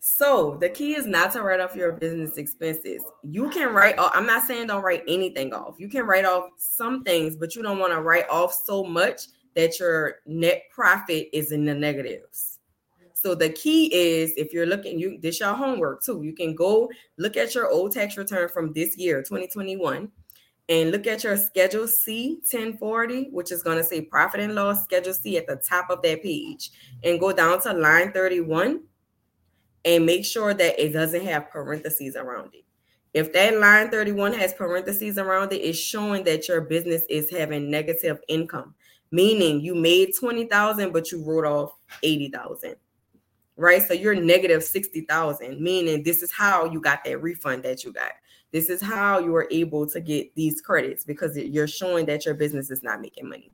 [0.00, 3.02] So the key is not to write off your business expenses.
[3.22, 5.76] You can write off, I'm not saying don't write anything off.
[5.78, 9.22] You can write off some things, but you don't want to write off so much
[9.56, 12.53] that your net profit is in the negatives.
[13.24, 16.20] So the key is if you're looking, you this your homework too.
[16.22, 20.10] You can go look at your old tax return from this year, 2021,
[20.68, 24.84] and look at your Schedule C 1040, which is going to say profit and loss
[24.84, 26.70] Schedule C at the top of that page,
[27.02, 28.82] and go down to line 31
[29.86, 32.66] and make sure that it doesn't have parentheses around it.
[33.14, 37.70] If that line 31 has parentheses around it, it's showing that your business is having
[37.70, 38.74] negative income
[39.10, 41.70] meaning you made 20,000 but you wrote off
[42.02, 42.74] 80,000
[43.56, 47.92] right so you're negative 60,000 meaning this is how you got that refund that you
[47.92, 48.12] got
[48.52, 52.34] this is how you were able to get these credits because you're showing that your
[52.34, 53.50] business is not making money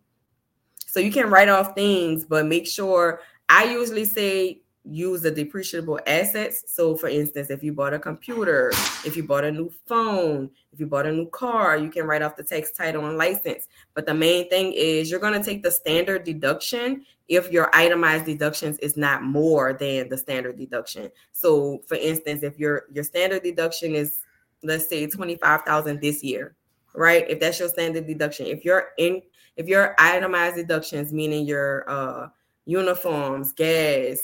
[0.86, 6.00] so you can write off things but make sure i usually say use the depreciable
[6.06, 6.64] assets.
[6.66, 8.70] So, for instance, if you bought a computer,
[9.04, 12.22] if you bought a new phone, if you bought a new car, you can write
[12.22, 13.68] off the tax title and license.
[13.94, 18.26] But the main thing is you're going to take the standard deduction if your itemized
[18.26, 21.08] deductions is not more than the standard deduction.
[21.30, 24.18] So, for instance, if your your standard deduction is
[24.62, 26.54] let's say 25,000 this year,
[26.92, 27.24] right?
[27.30, 29.22] If that's your standard deduction, if you're in
[29.56, 32.28] if your itemized deductions meaning your uh
[32.66, 34.18] uniforms, gas,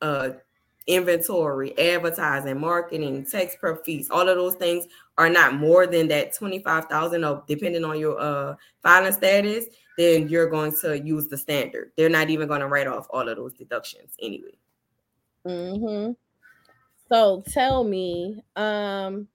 [0.00, 0.30] uh,
[0.86, 6.34] inventory, advertising, marketing, tax prep fees, all of those things are not more than that
[6.34, 9.64] 25,000 or depending on your uh filing status,
[9.98, 11.92] then you're going to use the standard.
[11.96, 14.56] They're not even going to write off all of those deductions anyway.
[15.44, 16.16] Mhm.
[17.10, 19.28] So tell me, um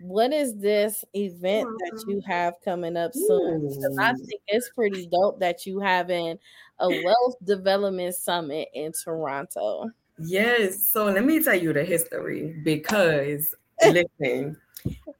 [0.00, 3.68] what is this event that you have coming up soon?
[3.68, 6.38] Because I think it's pretty dope that you having
[6.78, 9.90] a wealth development summit in Toronto.
[10.18, 10.86] Yes.
[10.88, 14.56] So let me tell you the history because listen,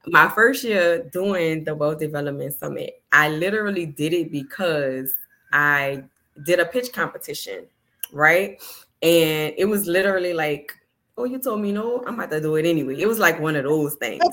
[0.07, 5.13] my first year doing the wealth development summit, I literally did it because
[5.51, 6.03] I
[6.45, 7.65] did a pitch competition,
[8.11, 8.61] right?
[9.01, 10.73] And it was literally like,
[11.17, 12.99] oh, you told me no, I'm about to do it anyway.
[12.99, 14.23] It was like one of those things.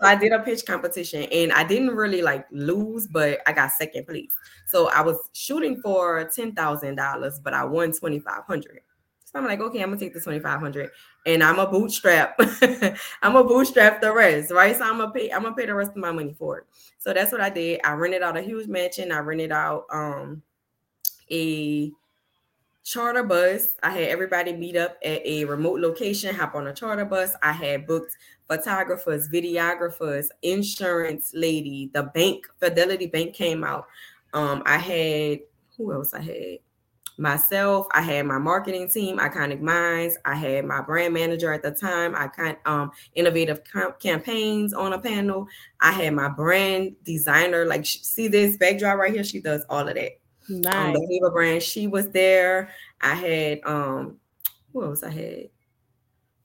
[0.00, 3.72] so I did a pitch competition and I didn't really like lose, but I got
[3.72, 4.32] second place.
[4.66, 8.80] So I was shooting for ten thousand dollars, but I won twenty five hundred.
[9.30, 10.90] So I'm like, okay, I'm gonna take the 2500
[11.26, 12.36] and I'm a bootstrap.
[13.22, 14.76] I'm a bootstrap the rest, right?
[14.76, 16.64] So I'm gonna pay, I'm gonna pay the rest of my money for it.
[16.98, 17.80] So that's what I did.
[17.84, 19.12] I rented out a huge mansion.
[19.12, 20.42] I rented out um
[21.30, 21.92] a
[22.82, 23.74] charter bus.
[23.84, 27.36] I had everybody meet up at a remote location, hop on a charter bus.
[27.40, 28.16] I had booked
[28.48, 33.86] photographers, videographers, insurance lady, the bank, Fidelity Bank came out.
[34.32, 35.40] Um, I had
[35.76, 36.58] who else I had?
[37.20, 37.86] Myself.
[37.92, 40.16] I had my marketing team, Iconic Minds.
[40.24, 42.14] I had my brand manager at the time.
[42.16, 43.60] I kind um innovative
[44.00, 45.46] campaigns on a panel.
[45.80, 47.66] I had my brand designer.
[47.66, 49.24] Like see this backdrop right here.
[49.24, 50.12] She does all of that.
[50.48, 50.74] Nice.
[50.74, 51.62] Um, the Viva brand.
[51.62, 52.70] She was there.
[53.00, 54.16] I had um
[54.72, 55.48] who else I had?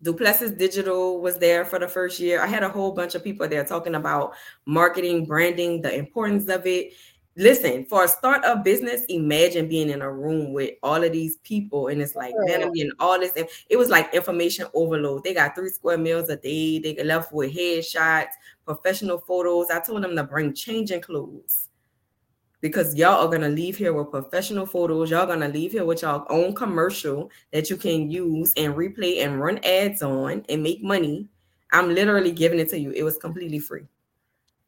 [0.04, 2.42] Duplessis Digital was there for the first year.
[2.42, 4.34] I had a whole bunch of people there talking about
[4.66, 6.94] marketing, branding, the importance of it
[7.38, 11.88] listen for a startup business imagine being in a room with all of these people
[11.88, 13.34] and it's like man i'm getting all this
[13.70, 15.24] it was like information overload.
[15.24, 16.80] They got three square meals a day.
[16.80, 18.34] They get left with headshots
[18.66, 19.70] professional photos.
[19.70, 21.70] I told them to bring changing clothes
[22.62, 25.12] because y'all are gonna leave here with professional photos.
[25.12, 29.40] Y'all gonna leave here with y'all own commercial that you can use and replay and
[29.40, 31.28] run ads on and make money.
[31.72, 32.92] I'm literally giving it to you.
[32.92, 33.86] It was completely free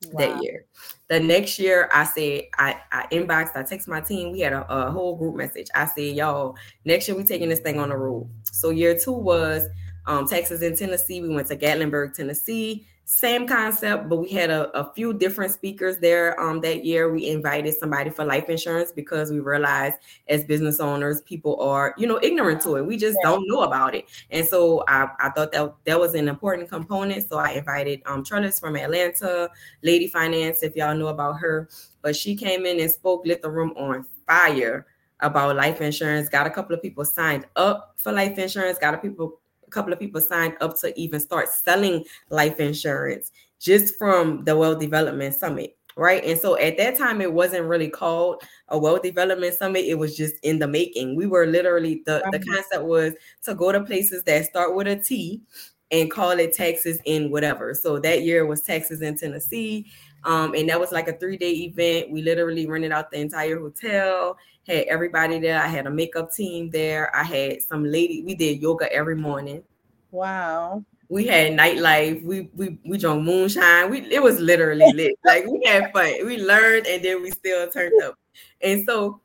[0.05, 0.19] wow.
[0.19, 0.65] that year.
[1.07, 4.31] The next year, I said, I, I inboxed, I text my team.
[4.31, 5.67] We had a, a whole group message.
[5.73, 8.29] I said, y'all, next year we taking this thing on the road.
[8.43, 9.67] So year two was
[10.05, 11.21] um, Texas and Tennessee.
[11.21, 15.97] We went to Gatlinburg, Tennessee same concept, but we had a, a few different speakers
[15.97, 17.09] there um, that year.
[17.09, 19.95] We invited somebody for life insurance because we realized
[20.27, 22.85] as business owners, people are, you know, ignorant to it.
[22.85, 23.29] We just yeah.
[23.29, 24.09] don't know about it.
[24.29, 27.29] And so I, I thought that that was an important component.
[27.29, 29.49] So I invited um Trellis from Atlanta,
[29.83, 31.69] Lady Finance, if y'all know about her.
[32.01, 34.85] But she came in and spoke, lit the room on fire
[35.21, 36.27] about life insurance.
[36.27, 39.93] Got a couple of people signed up for life insurance, got a people a couple
[39.93, 45.33] of people signed up to even start selling life insurance just from the Wealth Development
[45.33, 45.75] Summit.
[45.95, 46.23] Right.
[46.23, 49.85] And so at that time, it wasn't really called a wealth development summit.
[49.85, 51.15] It was just in the making.
[51.15, 53.15] We were literally the, the concept was
[53.45, 55.41] to go to places that start with a T
[55.89, 57.73] and call it Texas in whatever.
[57.73, 59.87] So that year was Texas in Tennessee.
[60.23, 62.11] Um, and that was like a three day event.
[62.11, 64.37] We literally rented out the entire hotel
[64.67, 65.61] had everybody there.
[65.61, 67.15] I had a makeup team there.
[67.15, 68.23] I had some lady.
[68.23, 69.63] We did yoga every morning.
[70.11, 70.83] Wow.
[71.09, 72.23] We had nightlife.
[72.23, 73.89] We we we drank moonshine.
[73.89, 75.17] We it was literally lit.
[75.23, 76.25] like we had fun.
[76.25, 78.15] We learned and then we still turned up.
[78.61, 79.21] And so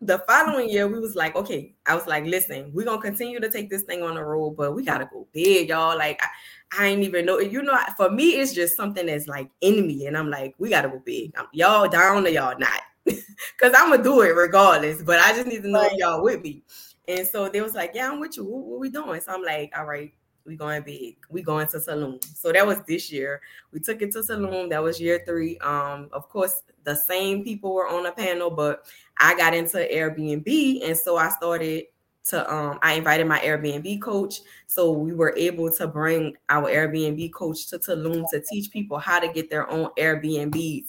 [0.00, 3.50] the following year we was like, okay, I was like, listen, we're gonna continue to
[3.50, 5.96] take this thing on the road, but we gotta go big, y'all.
[5.96, 7.38] Like I, I ain't even know.
[7.38, 10.70] You know, for me, it's just something that's like in me, and I'm like, we
[10.70, 11.32] gotta go big.
[11.36, 15.02] I'm, y'all down or y'all not because I'm gonna do it regardless.
[15.02, 15.96] But I just need to know right.
[15.96, 16.62] y'all with me.
[17.06, 18.44] And so they was like, "Yeah, I'm with you.
[18.44, 20.12] What, what we doing?" So I'm like, "All right."
[20.46, 21.16] We going big.
[21.30, 23.40] We going to Tulum." So that was this year.
[23.72, 24.68] We took it to Tulum.
[24.68, 25.56] That was year three.
[25.58, 28.84] Um, of course, the same people were on the panel, but
[29.18, 31.84] I got into Airbnb, and so I started
[32.24, 34.40] to um I invited my Airbnb coach.
[34.66, 39.20] So we were able to bring our Airbnb coach to Tulum to teach people how
[39.20, 40.86] to get their own Airbnbs.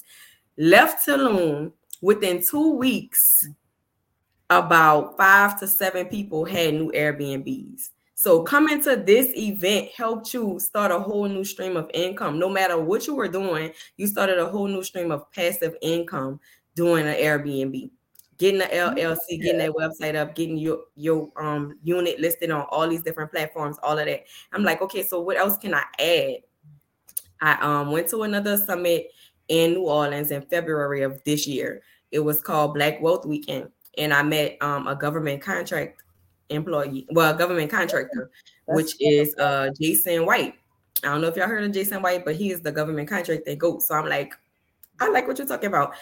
[0.57, 1.73] Left Tulum
[2.05, 3.47] within two weeks,
[4.51, 7.89] about five to seven people had new Airbnbs.
[8.13, 12.37] So coming to this event helped you start a whole new stream of income.
[12.37, 16.39] No matter what you were doing, you started a whole new stream of passive income
[16.75, 17.89] doing an Airbnb
[18.37, 22.87] getting the LLC, getting that website up, getting your your um unit listed on all
[22.87, 24.25] these different platforms, all of that.
[24.51, 26.35] I'm like, okay, so what else can I add?
[27.41, 29.07] I um went to another summit
[29.47, 31.81] in New Orleans in February of this year.
[32.15, 36.01] It was called Black Wealth Weekend, and I met um a government contract
[36.49, 38.31] employee, well, a government contractor,
[38.67, 40.55] That's which is uh Jason White.
[41.03, 43.53] I don't know if y'all heard of Jason White, but he is the government contractor
[43.55, 43.83] GOAT.
[43.83, 44.33] So I'm like,
[45.01, 45.93] I like what you're talking about.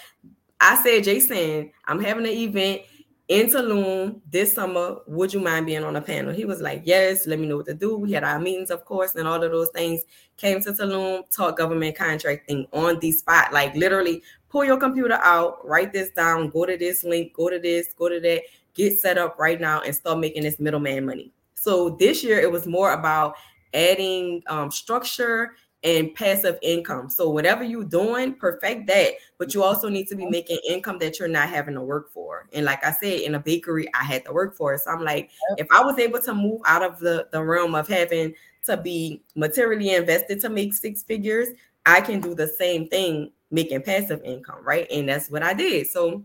[0.61, 2.83] I said, Jason, I'm having an event
[3.27, 4.97] in Tulum this summer.
[5.07, 6.33] Would you mind being on a panel?
[6.33, 7.97] He was like, Yes, let me know what to do.
[7.97, 10.03] We had our meetings, of course, and all of those things.
[10.37, 13.51] Came to Tulum, taught government contracting on the spot.
[13.51, 14.21] Like literally,
[14.53, 18.07] pull your computer out, write this down, go to this link, go to this, go
[18.07, 18.43] to that,
[18.75, 21.33] get set up right now, and start making this middleman money.
[21.55, 23.35] So this year it was more about
[23.73, 27.09] adding um, structure and passive income.
[27.09, 29.13] So whatever you're doing, perfect that.
[29.39, 32.47] But you also need to be making income that you're not having to work for.
[32.53, 34.81] And like I said, in a bakery, I had to work for it.
[34.81, 37.87] So I'm like, if I was able to move out of the, the realm of
[37.87, 38.35] having
[38.65, 41.47] to be materially invested to make six figures,
[41.85, 44.87] I can do the same thing making passive income, right?
[44.91, 45.87] And that's what I did.
[45.87, 46.23] So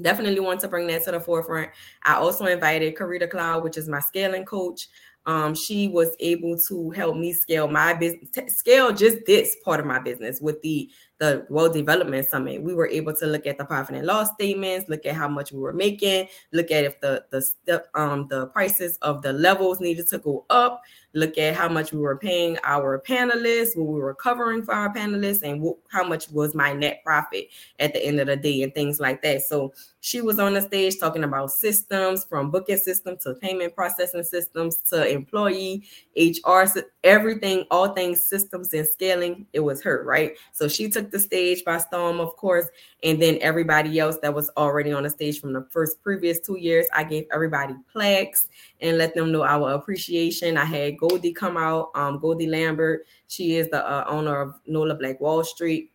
[0.00, 1.70] definitely want to bring that to the forefront.
[2.02, 4.88] I also invited Karita Cloud, which is my scaling coach
[5.26, 9.86] um, she was able to help me scale my business, scale just this part of
[9.86, 12.62] my business with the the Wealth Development Summit.
[12.62, 15.52] We were able to look at the profit and loss statements, look at how much
[15.52, 20.08] we were making, look at if the the um the prices of the levels needed
[20.08, 20.82] to go up,
[21.14, 24.92] look at how much we were paying our panelists, what we were covering for our
[24.92, 27.48] panelists, and how much was my net profit
[27.78, 29.42] at the end of the day, and things like that.
[29.42, 34.24] So she was on the stage talking about systems from booking system to payment processing
[34.24, 35.84] systems to employee
[36.16, 36.64] HR,
[37.02, 39.46] everything, all things systems and scaling.
[39.52, 40.32] It was her, right?
[40.52, 42.66] So she took the stage by storm, of course,
[43.02, 46.58] and then everybody else that was already on the stage from the first previous two
[46.58, 48.48] years, I gave everybody plaques
[48.80, 50.56] and let them know our appreciation.
[50.56, 53.06] I had Goldie come out, um, Goldie Lambert.
[53.28, 55.90] She is the uh, owner of Nola Black Wall Street.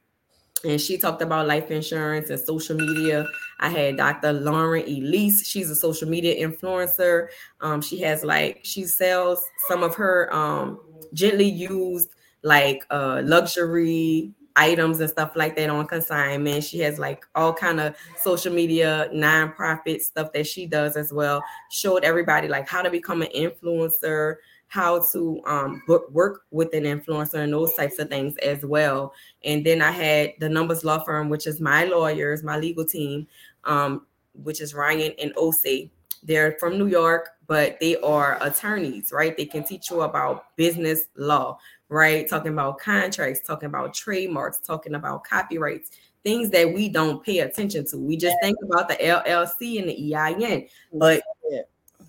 [0.66, 3.26] And she talked about life insurance and social media.
[3.62, 4.34] I had Dr.
[4.34, 5.48] Lauren Elise.
[5.48, 7.28] She's a social media influencer.
[7.62, 10.82] Um, she has like she sells some of her um,
[11.14, 12.10] gently used
[12.44, 16.64] like uh, luxury items and stuff like that on consignment.
[16.64, 21.42] She has like all kind of social media nonprofit stuff that she does as well.
[21.72, 24.36] Showed everybody like how to become an influencer,
[24.68, 25.82] how to um,
[26.12, 29.14] work with an influencer and those types of things as well.
[29.46, 33.28] And then I had the Numbers Law Firm, which is my lawyers, my legal team,
[33.64, 35.90] um, which is Ryan and Ose.
[36.22, 39.36] They're from New York, but they are attorneys, right?
[39.36, 41.58] They can teach you about business law,
[41.90, 42.30] right?
[42.30, 45.92] Talking about contracts, talking about trademarks, talking about copyrights,
[46.24, 47.98] things that we don't pay attention to.
[47.98, 51.22] We just think about the LLC and the EIN, but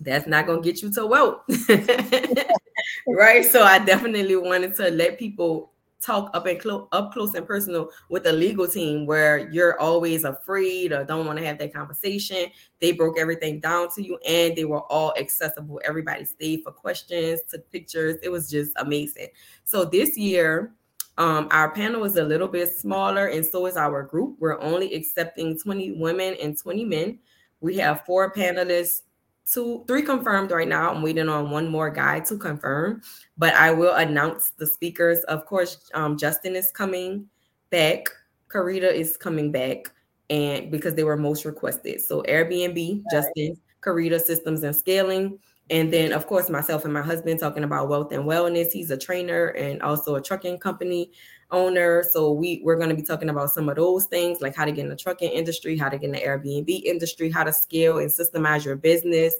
[0.01, 1.41] that's not going to get you to wealth.
[3.07, 3.45] right?
[3.45, 5.71] So I definitely wanted to let people
[6.01, 10.23] talk up and close up close and personal with the legal team where you're always
[10.23, 12.47] afraid or don't want to have that conversation.
[12.79, 15.79] They broke everything down to you and they were all accessible.
[15.85, 18.17] Everybody stayed for questions took pictures.
[18.23, 19.27] It was just amazing.
[19.63, 20.73] So this year
[21.17, 24.37] um, our panel is a little bit smaller and so is our group.
[24.39, 27.19] We're only accepting 20 women and 20 men.
[27.59, 29.01] We have four panelists
[29.49, 30.91] two, three confirmed right now.
[30.91, 33.01] I'm waiting on one more guy to confirm,
[33.37, 35.19] but I will announce the speakers.
[35.25, 37.27] Of course, um, Justin is coming
[37.69, 38.07] back.
[38.49, 39.91] Karita is coming back,
[40.29, 42.01] and because they were most requested.
[42.01, 45.39] So Airbnb, Justin, Karita Systems and Scaling.
[45.71, 48.73] And then, of course, myself and my husband talking about wealth and wellness.
[48.73, 51.13] He's a trainer and also a trucking company
[51.49, 52.03] owner.
[52.11, 54.73] So we we're going to be talking about some of those things, like how to
[54.73, 57.99] get in the trucking industry, how to get in the Airbnb industry, how to scale
[57.99, 59.33] and systemize your business,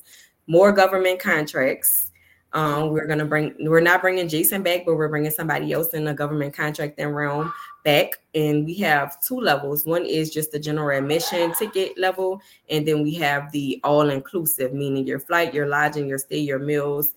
[0.47, 2.11] more government contracts.
[2.53, 3.53] Um, we're gonna bring.
[3.59, 7.51] We're not bringing Jason back, but we're bringing somebody else in the government contracting realm
[7.83, 8.09] back.
[8.33, 9.85] And we have two levels.
[9.85, 14.73] One is just the general admission ticket level, and then we have the all inclusive,
[14.73, 17.13] meaning your flight, your lodging, your stay, your meals,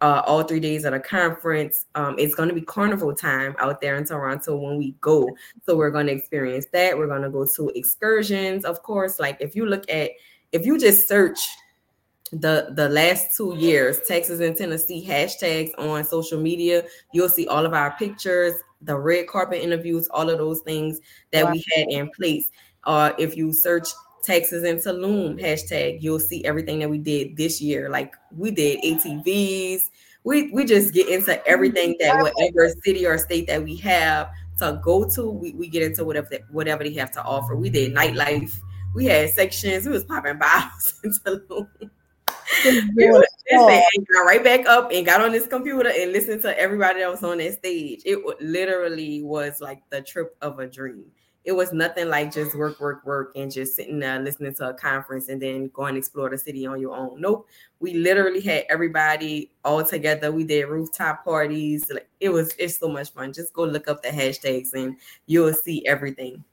[0.00, 1.86] uh, all three days at a conference.
[1.94, 5.28] Um, it's going to be carnival time out there in Toronto when we go.
[5.64, 6.96] So we're going to experience that.
[6.96, 9.20] We're going to go to excursions, of course.
[9.20, 10.10] Like if you look at,
[10.52, 11.38] if you just search
[12.32, 17.66] the the last two years, Texas and Tennessee hashtags on social media, you'll see all
[17.66, 21.00] of our pictures, the red carpet interviews, all of those things
[21.32, 21.52] that wow.
[21.52, 22.50] we had in place.
[22.84, 23.88] Uh, if you search
[24.22, 27.88] Texas and Tulum hashtag, you'll see everything that we did this year.
[27.90, 29.82] Like we did ATVs.
[30.24, 34.78] We we just get into everything that whatever city or state that we have to
[34.82, 37.56] go to, we, we get into whatever whatever they have to offer.
[37.56, 38.58] We did nightlife.
[38.94, 39.86] We had sections.
[39.86, 41.68] We was popping bottles in Tulum.
[42.64, 43.82] was, and oh.
[44.12, 47.22] got right back up and got on this computer and listened to everybody that was
[47.22, 48.02] on that stage.
[48.04, 51.10] It literally was like the trip of a dream
[51.44, 54.74] it was nothing like just work, work, work, and just sitting there listening to a
[54.74, 57.20] conference and then go and explore the city on your own.
[57.20, 57.48] Nope.
[57.78, 60.30] We literally had everybody all together.
[60.30, 61.90] We did rooftop parties.
[61.90, 63.32] Like it was, it's so much fun.
[63.32, 64.96] Just go look up the hashtags and
[65.26, 66.44] you'll see everything.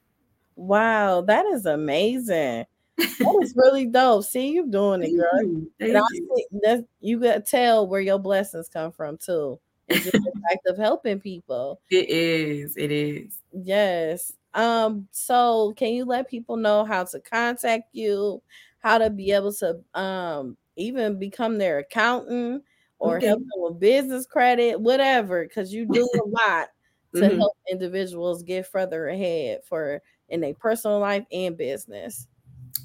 [0.56, 2.66] Wow, that is amazing.
[2.98, 4.24] That is really dope.
[4.24, 5.44] See you doing it, girl.
[5.44, 5.72] You.
[5.80, 6.88] you.
[7.00, 9.60] you got to tell where your blessings come from too.
[9.88, 11.80] It's just the fact of helping people.
[11.90, 12.76] It is.
[12.76, 13.40] It is.
[13.54, 14.34] Yes.
[14.54, 18.42] Um, so can you let people know how to contact you,
[18.80, 22.64] how to be able to um even become their accountant
[23.00, 23.28] or okay.
[23.28, 26.70] help them with business credit, whatever, because you do a lot
[27.16, 27.38] to mm-hmm.
[27.38, 32.28] help individuals get further ahead for in their personal life and business.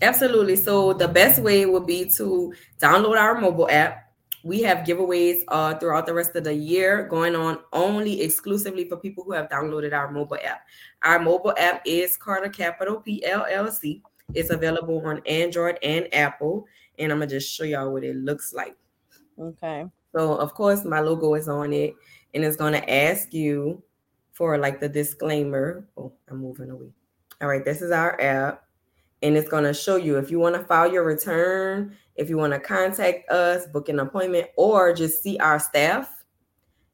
[0.00, 0.56] Absolutely.
[0.56, 4.12] So the best way would be to download our mobile app
[4.44, 8.96] we have giveaways uh, throughout the rest of the year going on only exclusively for
[8.96, 10.62] people who have downloaded our mobile app.
[11.02, 14.02] Our mobile app is Carter Capital PLLC.
[14.34, 16.66] It's available on Android and Apple.
[16.98, 18.76] And I'm going to just show y'all what it looks like.
[19.38, 19.86] Okay.
[20.14, 21.94] So, of course, my logo is on it
[22.34, 23.82] and it's going to ask you
[24.32, 25.86] for like the disclaimer.
[25.96, 26.92] Oh, I'm moving away.
[27.40, 28.64] All right, this is our app
[29.22, 32.36] and it's going to show you if you want to file your return, if you
[32.36, 36.24] want to contact us, book an appointment, or just see our staff.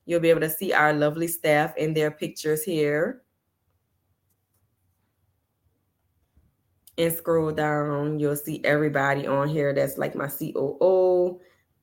[0.04, 3.22] You'll be able to see our lovely staff in their pictures here.
[6.96, 11.40] And scroll down, you'll see everybody on here that's like my COO,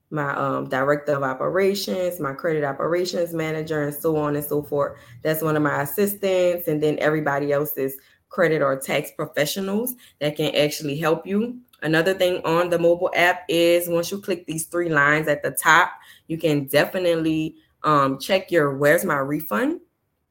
[0.10, 4.98] my um, director of operations, my credit operations manager, and so on and so forth.
[5.24, 7.98] That's one of my assistants, and then everybody else is
[8.36, 11.58] credit or tax professionals that can actually help you.
[11.82, 15.52] Another thing on the mobile app is once you click these three lines at the
[15.52, 15.92] top,
[16.28, 19.80] you can definitely um, check your where's my refund.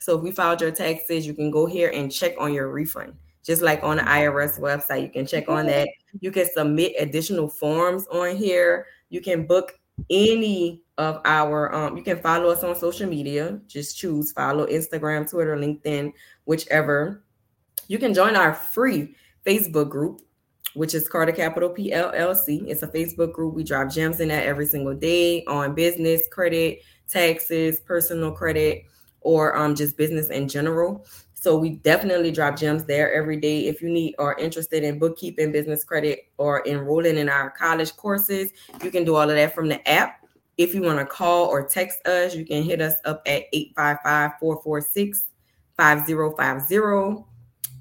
[0.00, 3.14] So if we filed your taxes, you can go here and check on your refund.
[3.42, 5.88] Just like on the IRS website, you can check on that.
[6.20, 8.86] You can submit additional forms on here.
[9.08, 9.78] You can book
[10.10, 13.60] any of our um, you can follow us on social media.
[13.66, 16.12] Just choose follow Instagram, Twitter, LinkedIn,
[16.44, 17.23] whichever
[17.88, 19.14] you can join our free
[19.46, 20.22] Facebook group,
[20.74, 22.66] which is Carter Capital PLLC.
[22.68, 23.54] It's a Facebook group.
[23.54, 28.84] We drop gems in that every single day on business, credit, taxes, personal credit,
[29.20, 31.04] or um, just business in general.
[31.34, 33.66] So we definitely drop gems there every day.
[33.66, 38.50] If you need or interested in bookkeeping, business credit, or enrolling in our college courses,
[38.82, 40.24] you can do all of that from the app.
[40.56, 44.38] If you want to call or text us, you can hit us up at 855
[44.40, 45.24] 446
[45.76, 47.33] 5050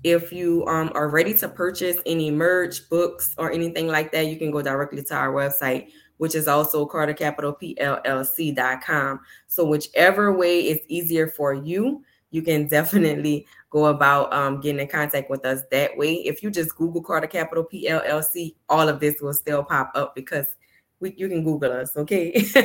[0.04, 4.36] if you um, are ready to purchase any merch, books, or anything like that, you
[4.38, 9.20] can go directly to our website, which is also cartercapitalpllc.com.
[9.47, 14.88] So, whichever way is easier for you, you can definitely go about um, getting in
[14.88, 16.16] contact with us that way.
[16.16, 20.47] If you just Google Carter Capital PLLC, all of this will still pop up because
[20.99, 22.38] we, you can Google us, okay?
[22.43, 22.62] so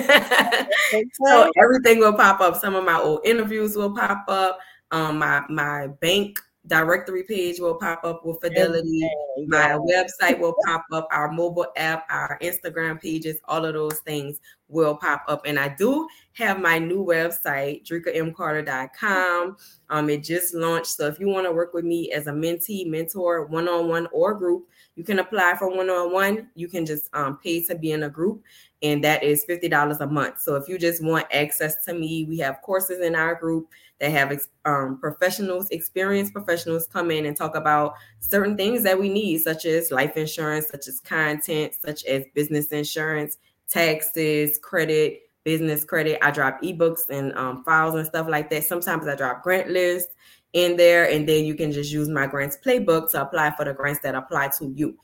[1.57, 2.57] everything will pop up.
[2.57, 4.59] Some of my old interviews will pop up.
[4.91, 9.09] Um, my my bank directory page will pop up with Fidelity.
[9.47, 11.09] My website will pop up.
[11.11, 14.39] Our mobile app, our Instagram pages, all of those things
[14.69, 15.43] will pop up.
[15.47, 19.57] And I do have my new website, drekam.carter.com.
[19.91, 20.89] Um, it just launched.
[20.89, 24.69] So if you want to work with me as a mentee, mentor, one-on-one or group,
[24.95, 26.51] you can apply for one-on-one.
[26.55, 28.43] You can just um, pay to be in a group
[28.83, 30.41] and that is $50 a month.
[30.41, 33.69] So if you just want access to me, we have courses in our group
[34.01, 39.09] that have um, professionals, experienced professionals come in and talk about certain things that we
[39.09, 43.39] need, such as life insurance, such as content, such as business insurance,
[43.69, 46.19] taxes, credit, business credit.
[46.23, 48.65] I drop ebooks and um, files and stuff like that.
[48.65, 50.15] Sometimes I drop grant lists
[50.53, 53.75] in there, and then you can just use my grants playbook to apply for the
[53.75, 54.97] grants that apply to you.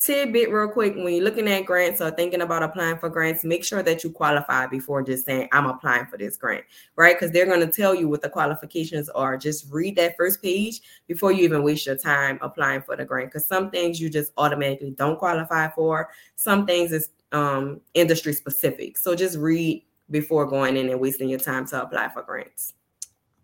[0.00, 3.64] Tidbit real quick when you're looking at grants or thinking about applying for grants make
[3.64, 6.64] sure that you qualify before just saying i'm applying for this grant
[6.98, 7.16] right?
[7.16, 9.38] Because they're going to tell you what the qualifications are.
[9.38, 13.30] Just read that first page before you even waste your time applying for the grant
[13.30, 16.10] because some things you just automatically don't qualify for.
[16.34, 18.98] Some things is um, industry specific.
[18.98, 22.74] So just read before going in and wasting your time to apply for grants.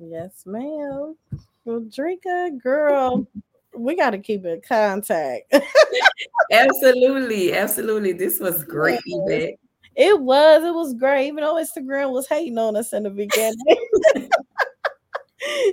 [0.01, 1.17] Yes ma'am.
[1.65, 3.27] Well Drika girl
[3.77, 5.55] we got to keep in contact.
[6.53, 8.13] absolutely, absolutely.
[8.13, 9.01] This was great.
[9.97, 10.65] It was.
[10.65, 11.29] It was great.
[11.29, 13.57] Even though Instagram was hating on us in the beginning,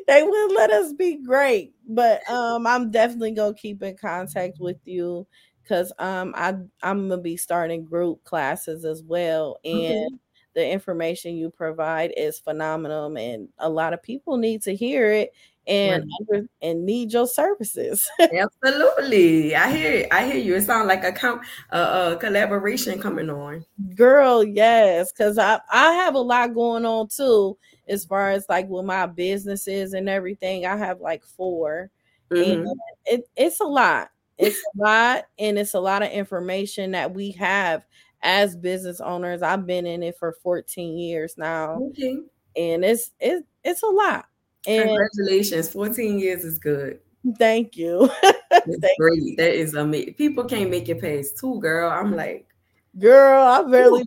[0.07, 1.73] they wouldn't let us be great.
[1.87, 5.27] But um, I'm definitely gonna keep in contact with you
[5.63, 9.75] because um, I I'm gonna be starting group classes as well, and.
[9.75, 10.07] Okay
[10.53, 15.31] the information you provide is phenomenal and a lot of people need to hear it
[15.67, 16.43] and right.
[16.61, 18.09] and need your services.
[18.19, 20.55] Absolutely, I hear I hear you.
[20.55, 21.79] It sounds like a, com- a,
[22.13, 23.65] a collaboration coming on.
[23.95, 27.57] Girl, yes, because I I have a lot going on too,
[27.87, 30.65] as far as like with my businesses and everything.
[30.65, 31.89] I have like 4
[32.31, 32.51] mm-hmm.
[32.51, 32.67] and
[33.05, 34.09] it, it's a lot.
[34.37, 37.85] It's a lot, and it's a lot of information that we have
[38.23, 39.43] as business owners.
[39.43, 42.17] I've been in it for 14 years now, okay.
[42.55, 44.25] and it's it, it's a lot
[44.67, 45.69] and Congratulations.
[45.69, 46.99] 14 years is good.
[47.37, 48.09] Thank you.
[48.51, 49.21] thank great.
[49.21, 49.35] You.
[49.37, 50.15] That is amazing.
[50.15, 51.89] People can't make it past two, girl.
[51.89, 52.47] I'm like,
[52.97, 54.05] girl, I barely,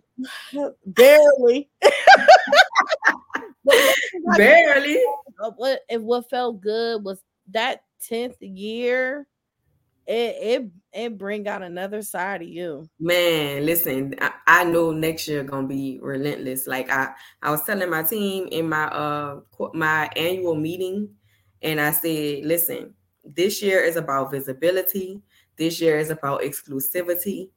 [0.85, 1.69] barely,
[4.37, 5.01] barely.
[5.57, 9.27] What what felt good was that 10th year
[10.07, 12.87] it it it bring out another side of you.
[12.99, 16.67] Man, listen, I, I, know next year gonna be relentless.
[16.67, 19.39] Like I I was telling my team in my uh
[19.73, 21.09] my annual meeting,
[21.61, 22.93] and I said, listen,
[23.23, 25.21] this year is about visibility.
[25.57, 27.49] This year is about exclusivity,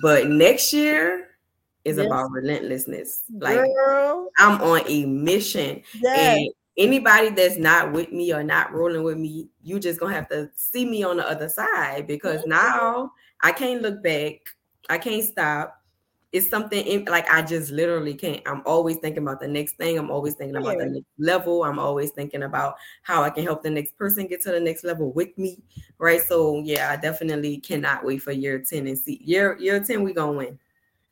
[0.00, 1.28] but next year
[1.84, 2.06] is yes.
[2.06, 3.24] about relentlessness.
[3.36, 4.30] Like Girl.
[4.38, 6.38] I'm on a mission, yes.
[6.38, 10.28] and anybody that's not with me or not rolling with me, you just gonna have
[10.30, 12.50] to see me on the other side because mm-hmm.
[12.50, 14.40] now I can't look back.
[14.88, 15.78] I can't stop.
[16.32, 18.40] It's something in, like I just literally can't.
[18.46, 19.98] I'm always thinking about the next thing.
[19.98, 21.62] I'm always thinking about the next level.
[21.62, 24.82] I'm always thinking about how I can help the next person get to the next
[24.82, 25.62] level with me.
[25.98, 26.22] Right.
[26.22, 30.14] So yeah, I definitely cannot wait for year 10 and see year year 10, we
[30.14, 30.58] gonna win.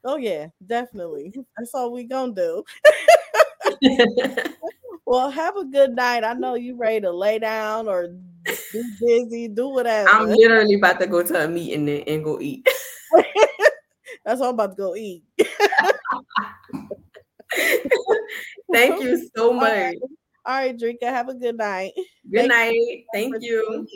[0.04, 1.34] Oh yeah, definitely.
[1.58, 2.64] That's all we gonna do.
[5.10, 6.22] Well, have a good night.
[6.22, 8.14] I know you ready to lay down or
[8.46, 10.08] be busy, do whatever.
[10.08, 12.64] I'm literally about to go to a meeting and, and go eat.
[14.24, 15.24] That's what I'm about to go eat.
[18.72, 19.64] Thank you so much.
[19.64, 19.98] All right,
[20.46, 21.02] All right Drika.
[21.02, 21.90] Have a good night.
[22.30, 22.74] Good Thank night.
[22.74, 23.02] You.
[23.12, 23.88] Thank you.